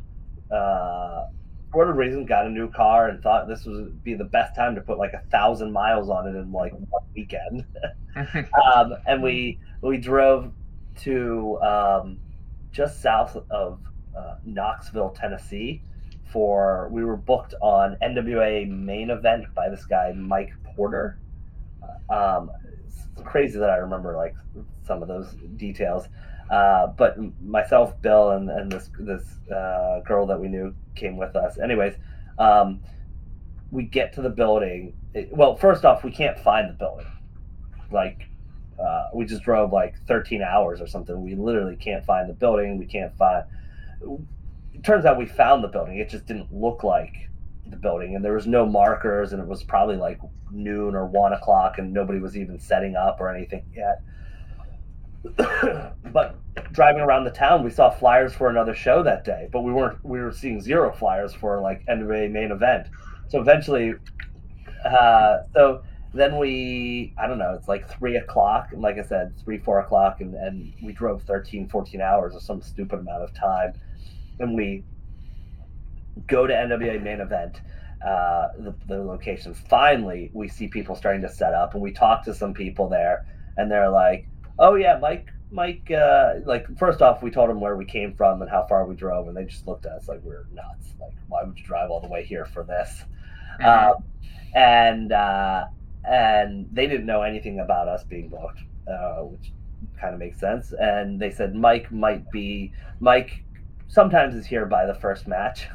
[0.51, 1.25] uh,
[1.71, 4.75] for whatever reason, got a new car and thought this would be the best time
[4.75, 7.65] to put like a thousand miles on it in like one weekend.
[8.73, 10.51] um, and we we drove
[11.01, 12.17] to um,
[12.71, 13.79] just south of
[14.17, 15.81] uh, Knoxville, Tennessee,
[16.31, 21.19] for we were booked on NWA main event by this guy Mike Porter.
[22.09, 22.51] Um,
[22.85, 24.35] it's crazy that I remember like
[24.85, 26.07] some of those details.
[26.49, 31.35] Uh, but myself, Bill, and, and this this uh, girl that we knew came with
[31.35, 31.57] us.
[31.57, 31.95] Anyways,
[32.37, 32.81] um,
[33.71, 34.93] we get to the building.
[35.13, 37.07] It- well, first off, we can't find the building.
[37.91, 38.27] Like,
[38.79, 41.21] uh, we just drove like 13 hours or something.
[41.21, 42.77] We literally can't find the building.
[42.77, 43.45] We can't find.
[44.73, 45.97] It turns out we found the building.
[45.97, 47.29] It just didn't look like
[47.67, 50.19] the building, and there was no markers, and it was probably like
[50.51, 54.01] noon or one o'clock, and nobody was even setting up or anything yet.
[56.11, 56.35] but
[56.71, 60.03] driving around the town, we saw flyers for another show that day, but we weren't.
[60.03, 62.87] We were seeing zero flyers for like NWA main event.
[63.29, 63.93] So eventually,
[64.85, 65.81] uh, so
[66.15, 69.79] then we, I don't know, it's like three o'clock, and like I said, three four
[69.79, 73.73] o'clock, and and we drove 13, 14 hours or some stupid amount of time,
[74.39, 74.83] and we
[76.27, 77.61] go to NWA main event.
[78.05, 79.53] Uh, the, the location.
[79.53, 83.25] Finally, we see people starting to set up, and we talk to some people there,
[83.57, 84.27] and they're like,
[84.59, 88.41] "Oh yeah, Mike, Mike." Uh, like first off, we told them where we came from
[88.41, 90.93] and how far we drove, and they just looked at us like we're nuts.
[90.99, 93.03] Like, why would you drive all the way here for this?
[93.63, 94.03] Um,
[94.53, 95.65] and uh,
[96.07, 99.51] and they didn't know anything about us being booked, uh, which
[99.99, 100.73] kind of makes sense.
[100.77, 103.43] And they said Mike might be Mike.
[103.87, 105.67] Sometimes is here by the first match,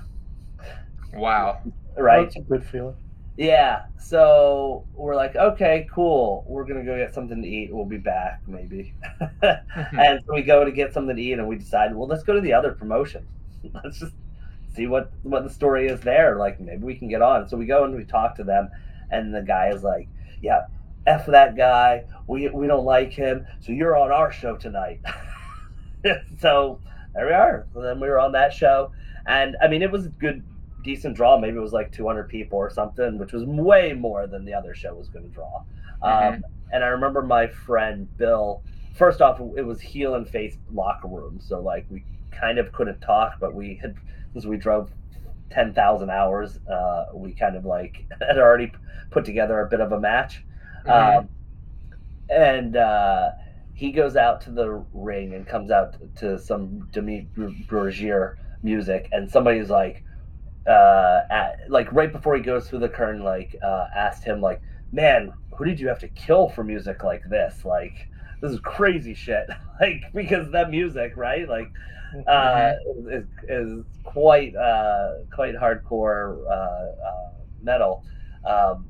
[1.14, 1.60] Wow.
[1.96, 2.24] right?
[2.24, 2.96] That's a good feeling.
[3.36, 3.84] Yeah.
[3.98, 6.44] So we're like, okay, cool.
[6.46, 7.72] We're gonna go get something to eat.
[7.72, 8.94] We'll be back maybe.
[9.42, 12.34] and so we go to get something to eat, and we decide, well, let's go
[12.34, 13.26] to the other promotion.
[13.84, 14.12] let's just
[14.74, 16.36] see what what the story is there.
[16.36, 17.48] Like maybe we can get on.
[17.48, 18.68] So we go and we talk to them,
[19.10, 20.08] and the guy is like,
[20.42, 20.66] yeah,
[21.06, 22.04] f that guy.
[22.26, 23.46] We we don't like him.
[23.60, 25.00] So you're on our show tonight.
[26.38, 26.80] so
[27.14, 27.66] there we are.
[27.74, 28.92] So then we were on that show,
[29.26, 30.42] and I mean it was a good,
[30.84, 31.38] decent draw.
[31.38, 34.74] Maybe it was like 200 people or something, which was way more than the other
[34.74, 35.62] show was going to draw.
[36.02, 38.62] Um, and I remember my friend Bill.
[38.94, 43.00] First off, it was heel and face locker room, so like we kind of couldn't
[43.00, 43.94] talk, but we had
[44.32, 44.90] since we drove
[45.50, 48.72] 10,000 hours, uh, we kind of like had already
[49.10, 50.44] put together a bit of a match.
[50.86, 51.18] Mhm.
[51.18, 51.28] Um,
[52.28, 53.30] and uh,
[53.74, 57.26] he goes out to the ring and comes out to some Dimmu
[57.66, 60.04] Borgir music, and somebody's like,
[60.66, 64.60] uh, at, like right before he goes through the curtain, like uh, asked him, like,
[64.92, 67.64] man, who did you have to kill for music like this?
[67.64, 68.08] Like,
[68.40, 69.48] this is crazy shit.
[69.80, 71.48] like, because that music, right?
[71.48, 71.70] Like,
[72.26, 72.72] uh,
[73.08, 77.30] is, is quite uh, quite hardcore uh, uh,
[77.62, 78.04] metal.
[78.44, 78.86] Um,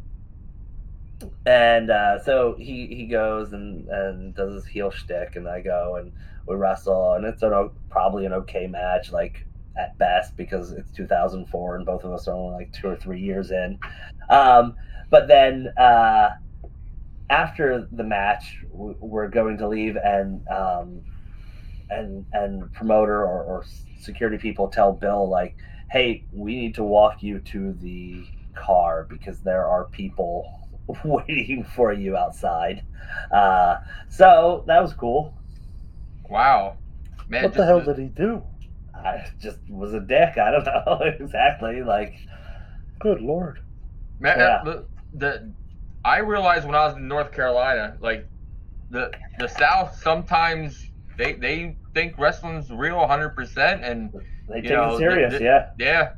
[1.44, 5.96] and uh, so he, he goes and, and does his heel shtick, and I go
[5.96, 6.12] and
[6.46, 9.12] we wrestle, and it's an, probably an okay match.
[9.12, 9.44] Like
[9.80, 13.20] at best because it's 2004 and both of us are only like two or three
[13.20, 13.78] years in.
[14.28, 14.74] Um,
[15.11, 16.30] but then uh,
[17.31, 21.01] after the match, we're going to leave, and um,
[21.89, 23.64] and and promoter or, or
[24.01, 25.57] security people tell Bill like,
[25.91, 30.45] "Hey, we need to walk you to the car because there are people
[31.05, 32.85] waiting for you outside."
[33.31, 33.76] Uh,
[34.09, 35.33] so that was cool.
[36.28, 36.78] Wow,
[37.28, 37.45] man!
[37.45, 38.43] What the hell did he do?
[38.93, 40.37] I just was a dick.
[40.37, 41.83] I don't know exactly.
[41.83, 42.14] Like,
[42.99, 43.61] good lord,
[44.18, 44.39] man!
[44.39, 44.62] Yeah.
[44.64, 45.53] The, the
[46.05, 48.26] I realized when I was in North Carolina, like
[48.90, 54.12] the the South sometimes they they think wrestling's real 100 percent and
[54.48, 55.40] they take know, it serious.
[55.40, 56.12] Yeah, yeah,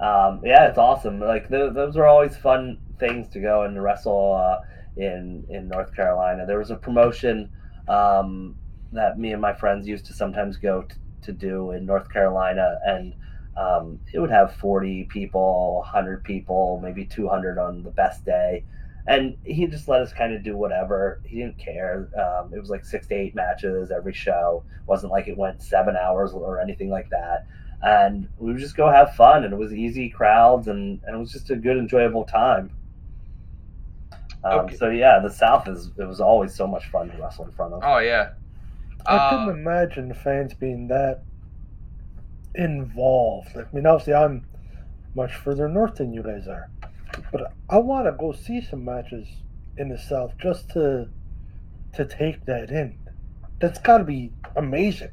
[0.00, 0.68] um, yeah.
[0.68, 1.20] It's awesome.
[1.20, 4.58] Like those are always fun things to go and wrestle uh,
[4.96, 6.46] in in North Carolina.
[6.46, 7.50] There was a promotion
[7.88, 8.56] um,
[8.92, 12.78] that me and my friends used to sometimes go t- to do in North Carolina,
[12.86, 13.14] and
[13.56, 18.64] um, it would have 40 people, 100 people, maybe 200 on the best day.
[19.06, 21.20] And he just let us kind of do whatever.
[21.24, 22.08] He didn't care.
[22.18, 24.64] Um, it was like six to eight matches every show.
[24.80, 27.46] It wasn't like it went seven hours or anything like that.
[27.82, 31.18] And we would just go have fun, and it was easy crowds, and, and it
[31.18, 32.70] was just a good, enjoyable time.
[34.42, 34.76] Um, okay.
[34.76, 37.74] So yeah, the South is it was always so much fun to wrestle in front
[37.74, 37.82] of.
[37.84, 38.32] Oh yeah,
[39.06, 41.22] I uh, couldn't imagine the fans being that
[42.54, 43.56] involved.
[43.56, 44.46] I mean, obviously, I'm
[45.14, 46.70] much further north than you guys are,
[47.32, 49.28] but I want to go see some matches
[49.76, 51.08] in the South just to
[51.94, 52.98] to take that in.
[53.60, 55.10] That's got to be amazing.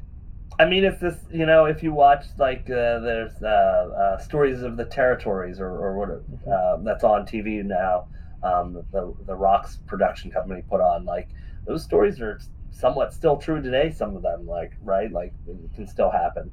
[0.58, 4.62] I mean, if this, you know, if you watch like uh, there's uh, uh, stories
[4.62, 6.50] of the territories or, or what mm-hmm.
[6.50, 8.08] uh, that's on TV now,
[8.42, 11.28] um, the the Rocks production company put on like
[11.66, 12.40] those stories are
[12.70, 13.90] somewhat still true today.
[13.90, 16.50] Some of them, like right, like it can still happen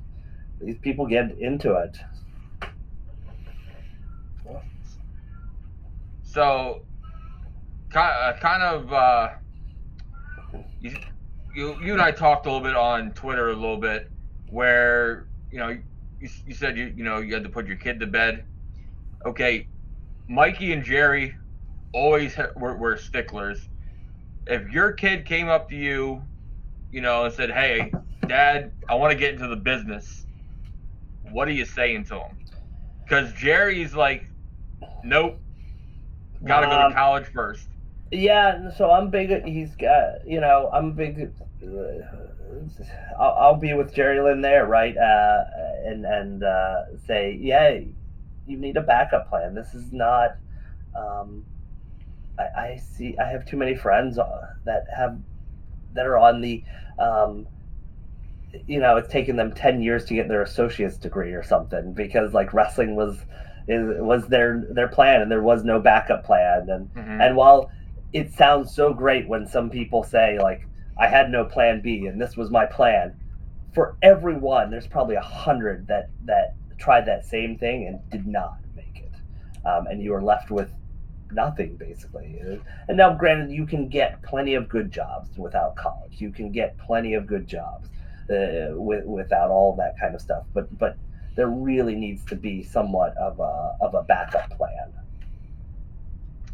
[0.62, 1.98] these people get into it.
[6.24, 6.82] So,
[7.90, 9.30] kind kind of, uh,
[10.80, 10.96] you,
[11.56, 14.12] you, you and I talked a little bit on Twitter a little bit,
[14.52, 18.00] where you know you, you said you you know you had to put your kid
[18.02, 18.46] to bed.
[19.26, 19.68] Okay,
[20.28, 21.36] Mikey and Jerry
[21.94, 23.68] always were, were sticklers.
[24.46, 26.22] If your kid came up to you,
[26.92, 27.92] you know, and said, "Hey,
[28.28, 30.28] Dad, I want to get into the business,"
[31.32, 32.38] what are you saying to him?
[33.04, 34.30] Because Jerry's like,
[35.04, 35.40] nope,
[36.44, 37.68] got to um, go to um, college first.
[38.12, 39.46] Yeah, so I'm big.
[39.46, 41.32] He's got, you know, I'm big.
[41.64, 41.68] Uh,
[43.20, 44.98] I'll, I'll, be with Jerry Lynn there, right?
[44.98, 45.44] Uh,
[45.86, 47.80] and and uh, say, yeah,
[48.48, 49.54] you need a backup plan.
[49.54, 50.38] This is not.
[50.96, 51.46] Um,
[52.40, 53.16] I, I see.
[53.20, 55.20] I have too many friends uh, that have
[55.94, 56.64] that are on the
[56.98, 57.46] um,
[58.68, 62.34] you know, it's taken them 10 years to get their associate's degree or something because
[62.34, 63.18] like wrestling was
[63.68, 66.70] is was their their plan and there was no backup plan.
[66.70, 67.22] And mm-hmm.
[67.22, 67.72] and while
[68.12, 72.20] it sounds so great when some people say like I had no plan B and
[72.20, 73.16] this was my plan
[73.74, 78.58] for everyone there's probably a hundred that that tried that same thing and did not
[78.76, 79.68] make it.
[79.68, 80.72] Um, and you are left with
[81.32, 82.42] nothing basically.
[82.88, 86.20] And now granted you can get plenty of good jobs without college.
[86.20, 87.90] You can get plenty of good jobs
[88.30, 90.44] uh, with, without all that kind of stuff.
[90.54, 90.98] But but
[91.36, 94.94] there really needs to be somewhat of a of a backup plan.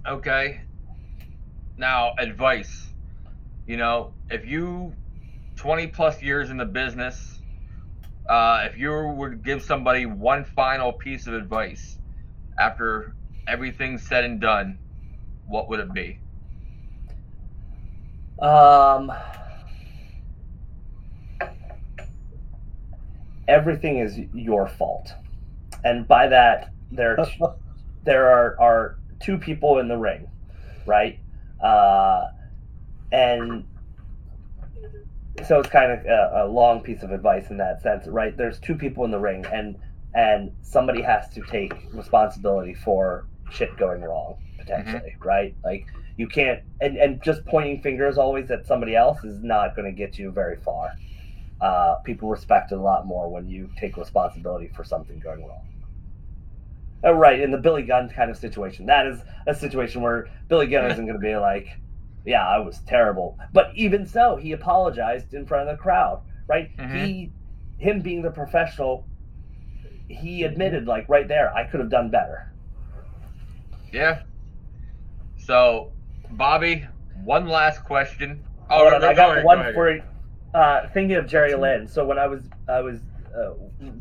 [0.07, 0.61] Okay.
[1.77, 2.87] Now advice.
[3.67, 4.93] You know, if you
[5.55, 7.39] 20 plus years in the business,
[8.29, 11.97] uh, if you were to give somebody one final piece of advice
[12.59, 13.15] after
[13.47, 14.77] everything's said and done,
[15.47, 16.19] what would it be?
[18.39, 19.11] Um,
[23.47, 25.13] everything is your fault.
[25.83, 27.17] And by that, there
[28.03, 30.27] there are, are two people in the ring,
[30.85, 31.19] right?
[31.61, 32.27] Uh,
[33.11, 33.65] and
[35.45, 38.35] so it's kind of a, a, long piece of advice in that sense, right?
[38.37, 39.75] There's two people in the ring, and
[40.13, 45.27] and somebody has to take responsibility for shit going wrong potentially, mm-hmm.
[45.27, 45.55] right?
[45.63, 45.87] Like
[46.17, 49.97] you can't, and and just pointing fingers always at somebody else is not going to
[49.97, 50.91] get you very far
[51.65, 55.67] uh, people respect it a lot more when you take responsibility for something going wrong.
[57.03, 60.67] Oh, right, in the Billy Gunn kind of situation, that is a situation where Billy
[60.67, 61.67] Gunn isn't going to be like,
[62.23, 66.21] "Yeah, I was terrible," but even so, he apologized in front of the crowd.
[66.47, 66.75] Right?
[66.77, 66.97] Mm-hmm.
[66.97, 67.31] He,
[67.79, 69.07] him being the professional,
[70.07, 72.53] he admitted like right there, I could have done better.
[73.91, 74.21] Yeah.
[75.37, 75.91] So,
[76.29, 76.85] Bobby,
[77.23, 78.45] one last question.
[78.69, 79.99] Oh, I got one for
[80.55, 81.87] uh, thinking of Jerry Lynn.
[81.87, 82.99] So when I was I was
[83.37, 83.51] uh,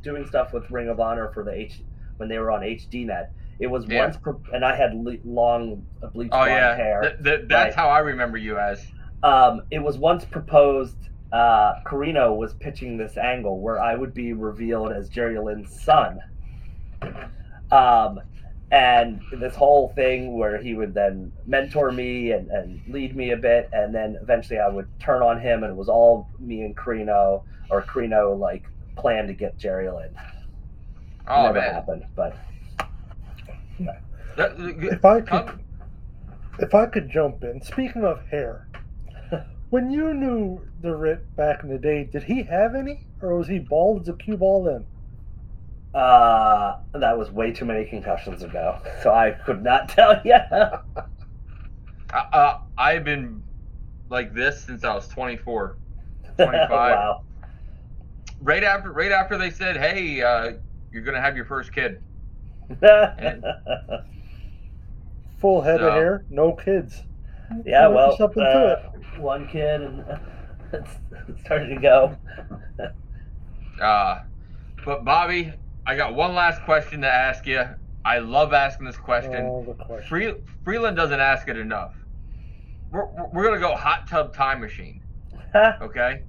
[0.02, 1.82] doing stuff with Ring of Honor for the H
[2.18, 3.26] when they were on HDNet.
[3.58, 4.04] It was Yeah.
[4.04, 7.00] once, pro- and I had le- long bleached Oh blonde yeah, hair.
[7.02, 7.74] Th- th- that's Right.
[7.74, 8.86] how I remember you as.
[9.22, 10.96] Um, it was once proposed.
[11.32, 16.20] Uh, Corino was pitching this angle where I would be revealed as Jerry Lynn's son.
[17.72, 18.20] Um,
[18.74, 23.36] and this whole thing where he would then mentor me and, and lead me a
[23.36, 26.76] bit, and then eventually I would turn on him, and it was all me and
[26.76, 28.64] Corino, or Corino like
[28.96, 30.10] planned to get Jerry Lynn.
[31.28, 31.72] Oh Never man.
[31.74, 32.36] happened, but
[34.36, 35.60] That- If I could, um,
[36.58, 37.62] if I could jump in.
[37.62, 38.66] Speaking of hair,
[39.70, 43.46] when you knew the Rit back in the day, did he have any, or was
[43.46, 44.84] he bald as a cue ball then?
[45.94, 50.34] Uh, that was way too many concussions ago, so I could not tell you.
[50.34, 50.80] Uh,
[52.12, 53.42] uh, I've been
[54.10, 55.76] like this since I was 24,
[56.36, 56.70] 25.
[56.70, 57.22] wow.
[58.40, 60.52] Right after, right after they said, "Hey, uh,
[60.92, 62.02] you're gonna have your first kid."
[65.38, 67.02] Full head So- of hair, no kids.
[67.66, 68.90] Yeah, Might well, something to uh,
[69.20, 70.02] one kid and
[70.72, 70.90] it's,
[71.28, 72.16] it's starting to go.
[73.80, 74.20] Uh,
[74.84, 75.52] but Bobby,
[75.86, 77.62] I got one last question to ask you.
[78.04, 79.32] I love asking this question.
[80.08, 81.94] Free, Freeland doesn't ask it enough.
[82.90, 85.00] We're, we're gonna go hot tub time machine.
[85.82, 86.22] Okay.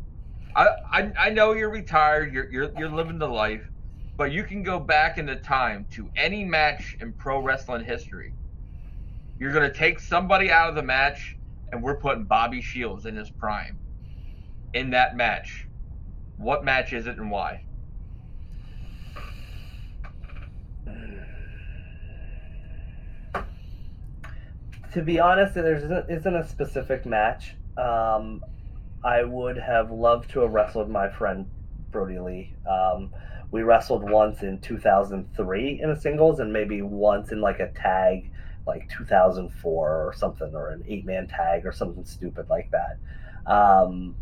[0.55, 2.33] I, I I know you're retired.
[2.33, 3.69] You're you're you're living the life,
[4.17, 8.35] but you can go back in the time to any match in pro wrestling history.
[9.39, 11.37] You're gonna take somebody out of the match,
[11.71, 13.79] and we're putting Bobby Shields in his prime.
[14.73, 15.67] In that match,
[16.37, 17.65] what match is it and why?
[24.95, 27.53] To be honest, there isn't, isn't a specific match.
[27.77, 28.45] Um,
[29.03, 31.49] I would have loved to have wrestled my friend
[31.91, 32.53] Brodie Lee.
[32.65, 33.13] Um,
[33.51, 38.31] we wrestled once in 2003 in a singles, and maybe once in like a tag,
[38.65, 42.97] like 2004 or something, or an eight man tag or something stupid like that.
[43.51, 44.15] Um,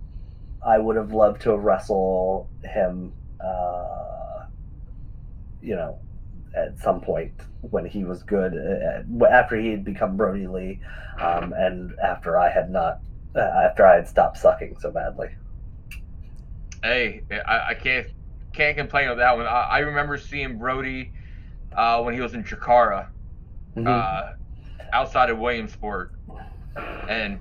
[0.66, 3.14] I would have loved to have wrestled him.
[3.40, 4.46] Uh,
[5.62, 6.00] you know,
[6.56, 7.32] at some point
[7.62, 10.80] when he was good, uh, after he had become Brodie Lee,
[11.20, 13.00] um, and after I had not,
[13.36, 15.30] uh, after I had stopped sucking so badly.
[16.84, 18.08] Hey, I, I can't
[18.54, 19.48] can't complain with that one.
[19.48, 21.14] I, I remember seeing Brodie
[21.76, 23.08] uh, when he was in Chikara,
[23.86, 24.32] uh,
[24.92, 26.14] outside of Williamsport,
[27.08, 27.40] and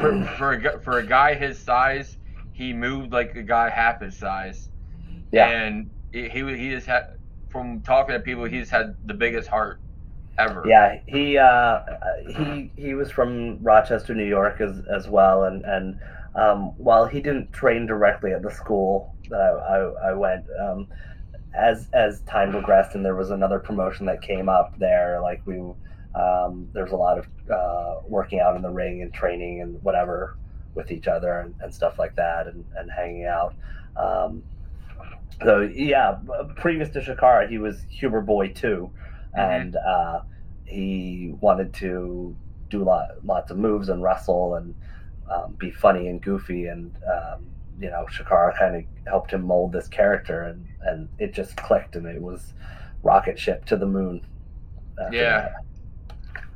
[0.00, 2.16] for for a, for a guy his size,
[2.52, 4.70] he moved like a guy half his size.
[5.30, 5.48] Yeah.
[5.48, 7.18] And he, he just had
[7.52, 9.78] from talking to people, he's had the biggest heart
[10.38, 10.64] ever.
[10.66, 11.80] Yeah, he uh,
[12.26, 16.00] he he was from Rochester, New York, as as well, and and
[16.34, 20.88] um, while he didn't train directly at the school that I, I, I went, um,
[21.54, 25.58] as as time progressed, and there was another promotion that came up there, like we
[26.14, 29.82] um, there was a lot of uh, working out in the ring and training and
[29.82, 30.36] whatever
[30.74, 33.54] with each other and, and stuff like that, and, and hanging out.
[33.96, 34.42] Um,
[35.44, 36.18] so yeah,
[36.56, 38.90] previous to Chikara, he was Huber Boy too,
[39.34, 40.20] and uh,
[40.64, 42.36] he wanted to
[42.68, 44.74] do lot, lots of moves and wrestle and
[45.30, 47.46] um, be funny and goofy, and um,
[47.78, 51.96] you know Chikara kind of helped him mold this character, and and it just clicked,
[51.96, 52.54] and it was
[53.02, 54.26] rocket ship to the moon.
[55.10, 55.10] Yeah.
[55.20, 55.52] that.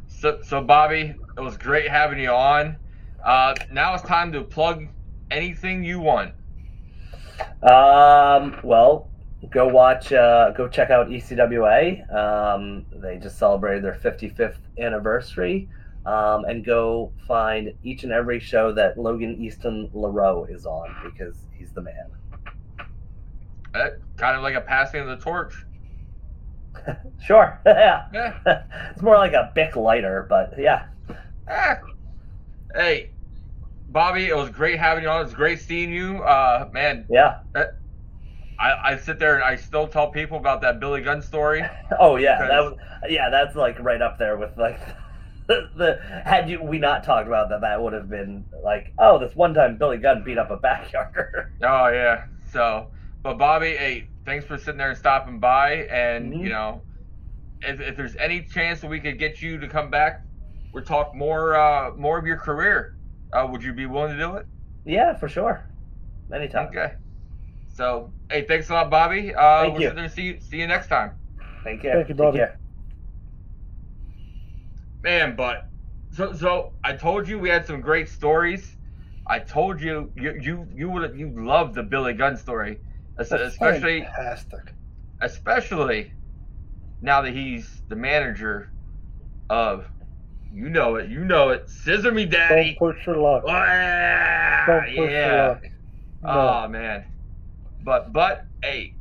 [0.08, 2.76] So, so Bobby, it was great having you on.
[3.24, 4.86] Uh, now it's time to plug
[5.30, 6.32] anything you want.
[7.62, 9.08] Um, well,
[9.50, 12.12] go watch, uh, go check out ECWA.
[12.14, 15.68] Um, they just celebrated their 55th anniversary.
[16.04, 21.36] Um, and go find each and every show that Logan Easton Laroux is on because
[21.52, 22.10] he's the man.
[23.74, 25.54] Uh, kind of like a passing of the torch.
[27.24, 27.60] Sure.
[27.66, 28.06] yeah.
[28.12, 28.62] Yeah.
[28.92, 30.86] it's more like a Bic lighter, but yeah.
[31.48, 31.78] Ah.
[32.74, 33.10] Hey,
[33.96, 35.22] Bobby, it was great having you on.
[35.22, 36.22] It was great seeing you.
[36.22, 37.06] Uh, man.
[37.08, 37.36] Yeah.
[38.58, 41.64] I, I sit there and I still tell people about that Billy Gunn story.
[41.98, 42.74] Oh yeah, that was
[43.08, 44.78] yeah, that's like right up there with like
[45.48, 49.18] the, the had you we not talked about that, that would have been like, oh,
[49.18, 51.46] this one time Billy Gunn beat up a backyarder.
[51.62, 52.24] Oh yeah.
[52.52, 52.88] So,
[53.22, 55.86] but Bobby, hey, thanks for sitting there and stopping by.
[55.90, 56.42] And Mhm.
[56.42, 56.82] you know,
[57.62, 60.20] if, if there's any chance that we could get you to come back,
[60.72, 62.95] or talk more uh, more of your career,
[63.32, 64.46] uh, would you be willing to do it?
[64.84, 65.66] yeah, for sure.
[66.32, 66.68] Anytime.
[66.68, 66.92] Okay.
[67.74, 69.34] So, hey, thanks a lot, Bobby.
[69.34, 69.88] Uh, Thank we'll you.
[69.88, 71.12] sit there see you, see you next time.
[71.64, 71.92] Thank you.
[71.92, 72.40] Thank you, Bobby.
[75.04, 75.68] Man, but
[76.12, 78.76] so so I told you we had some great stories.
[79.28, 82.78] I told you you you you would you love the Billy Gunn story.
[83.18, 84.74] especially fantastic.
[85.20, 86.12] especially
[87.02, 88.72] now that he's the manager
[89.48, 89.88] of
[90.56, 92.76] you know it, you know it, Scissor Me Daddy.
[92.80, 93.44] Don't push your luck.
[93.46, 95.62] Ah, Don't push your luck.
[96.22, 96.30] No.
[96.30, 97.04] Oh man,
[97.84, 98.94] but but hey,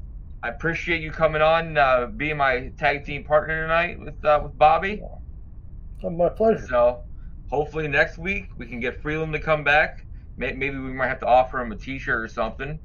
[0.43, 4.57] I appreciate you coming on, uh, being my tag team partner tonight with uh, with
[4.57, 5.01] Bobby.
[6.03, 6.67] My pleasure.
[6.67, 7.03] So
[7.49, 10.05] hopefully next week we can get Freeland to come back.
[10.37, 12.77] Maybe we might have to offer him a T-shirt or something,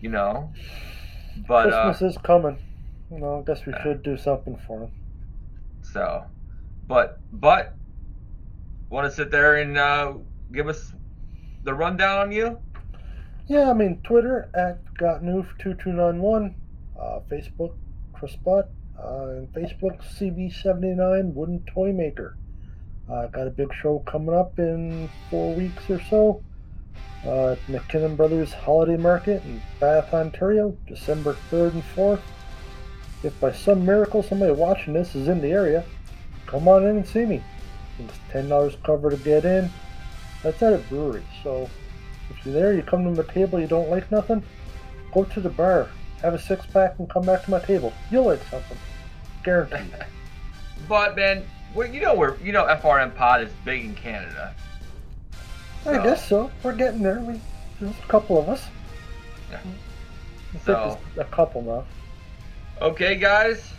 [0.00, 0.52] you know.
[1.46, 2.58] But uh, Christmas is coming.
[3.10, 4.90] You know, I guess we should do something for him.
[5.80, 6.24] so,
[6.86, 7.77] but but
[8.90, 10.14] want to sit there and uh,
[10.52, 10.92] give us
[11.64, 12.58] the rundown on you?
[13.46, 16.54] Yeah, I mean, Twitter at gotnoof2291,
[17.00, 17.74] uh, Facebook,
[18.12, 18.70] Chris Butt,
[19.02, 22.36] uh, and Facebook, CB79 Wooden Toy Maker.
[23.10, 26.42] Uh, got a big show coming up in four weeks or so.
[27.24, 32.20] Uh, at McKinnon Brothers Holiday Market in Bath, Ontario, December 3rd and 4th.
[33.22, 35.84] If by some miracle somebody watching this is in the area,
[36.46, 37.42] come on in and see me.
[37.98, 39.70] It's $10 cover to get in.
[40.42, 41.68] That's at a brewery, so
[42.30, 44.42] if you're there, you come to my table, you don't like nothing,
[45.12, 45.88] go to the bar,
[46.22, 47.92] have a six pack, and come back to my table.
[48.10, 48.76] You'll like something.
[49.44, 49.92] Guaranteed.
[50.88, 51.42] But man,
[51.74, 54.54] we you know we're you know FRM Pod is big in Canada.
[55.84, 56.52] I guess so.
[56.62, 57.18] We're getting there.
[57.18, 57.40] We,
[57.80, 58.64] there's a couple of us.
[59.50, 59.58] Yeah.
[60.54, 61.84] I So- a couple now.
[62.80, 63.72] Okay, guys,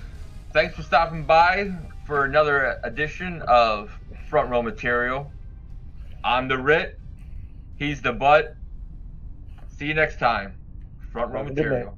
[0.51, 1.71] thanks for stopping by
[2.05, 3.91] for another edition of
[4.29, 5.31] Front Row Material.
[6.23, 6.99] I'm the Rit.
[7.77, 8.55] He's the Butt.
[9.75, 10.53] See you next time.
[11.11, 11.97] Front Row Have a good Material.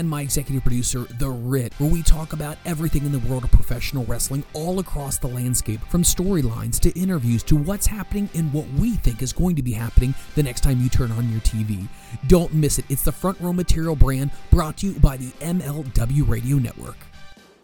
[0.01, 3.51] and my executive producer, The RIT, where we talk about everything in the world of
[3.51, 8.67] professional wrestling all across the landscape, from storylines to interviews to what's happening and what
[8.79, 11.87] we think is going to be happening the next time you turn on your TV.
[12.27, 12.85] Don't miss it.
[12.89, 16.97] It's the Front Row Material brand brought to you by the MLW Radio Network.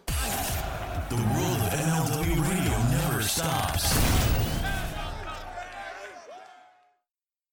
[0.05, 4.16] The world of MLW Radio never stops.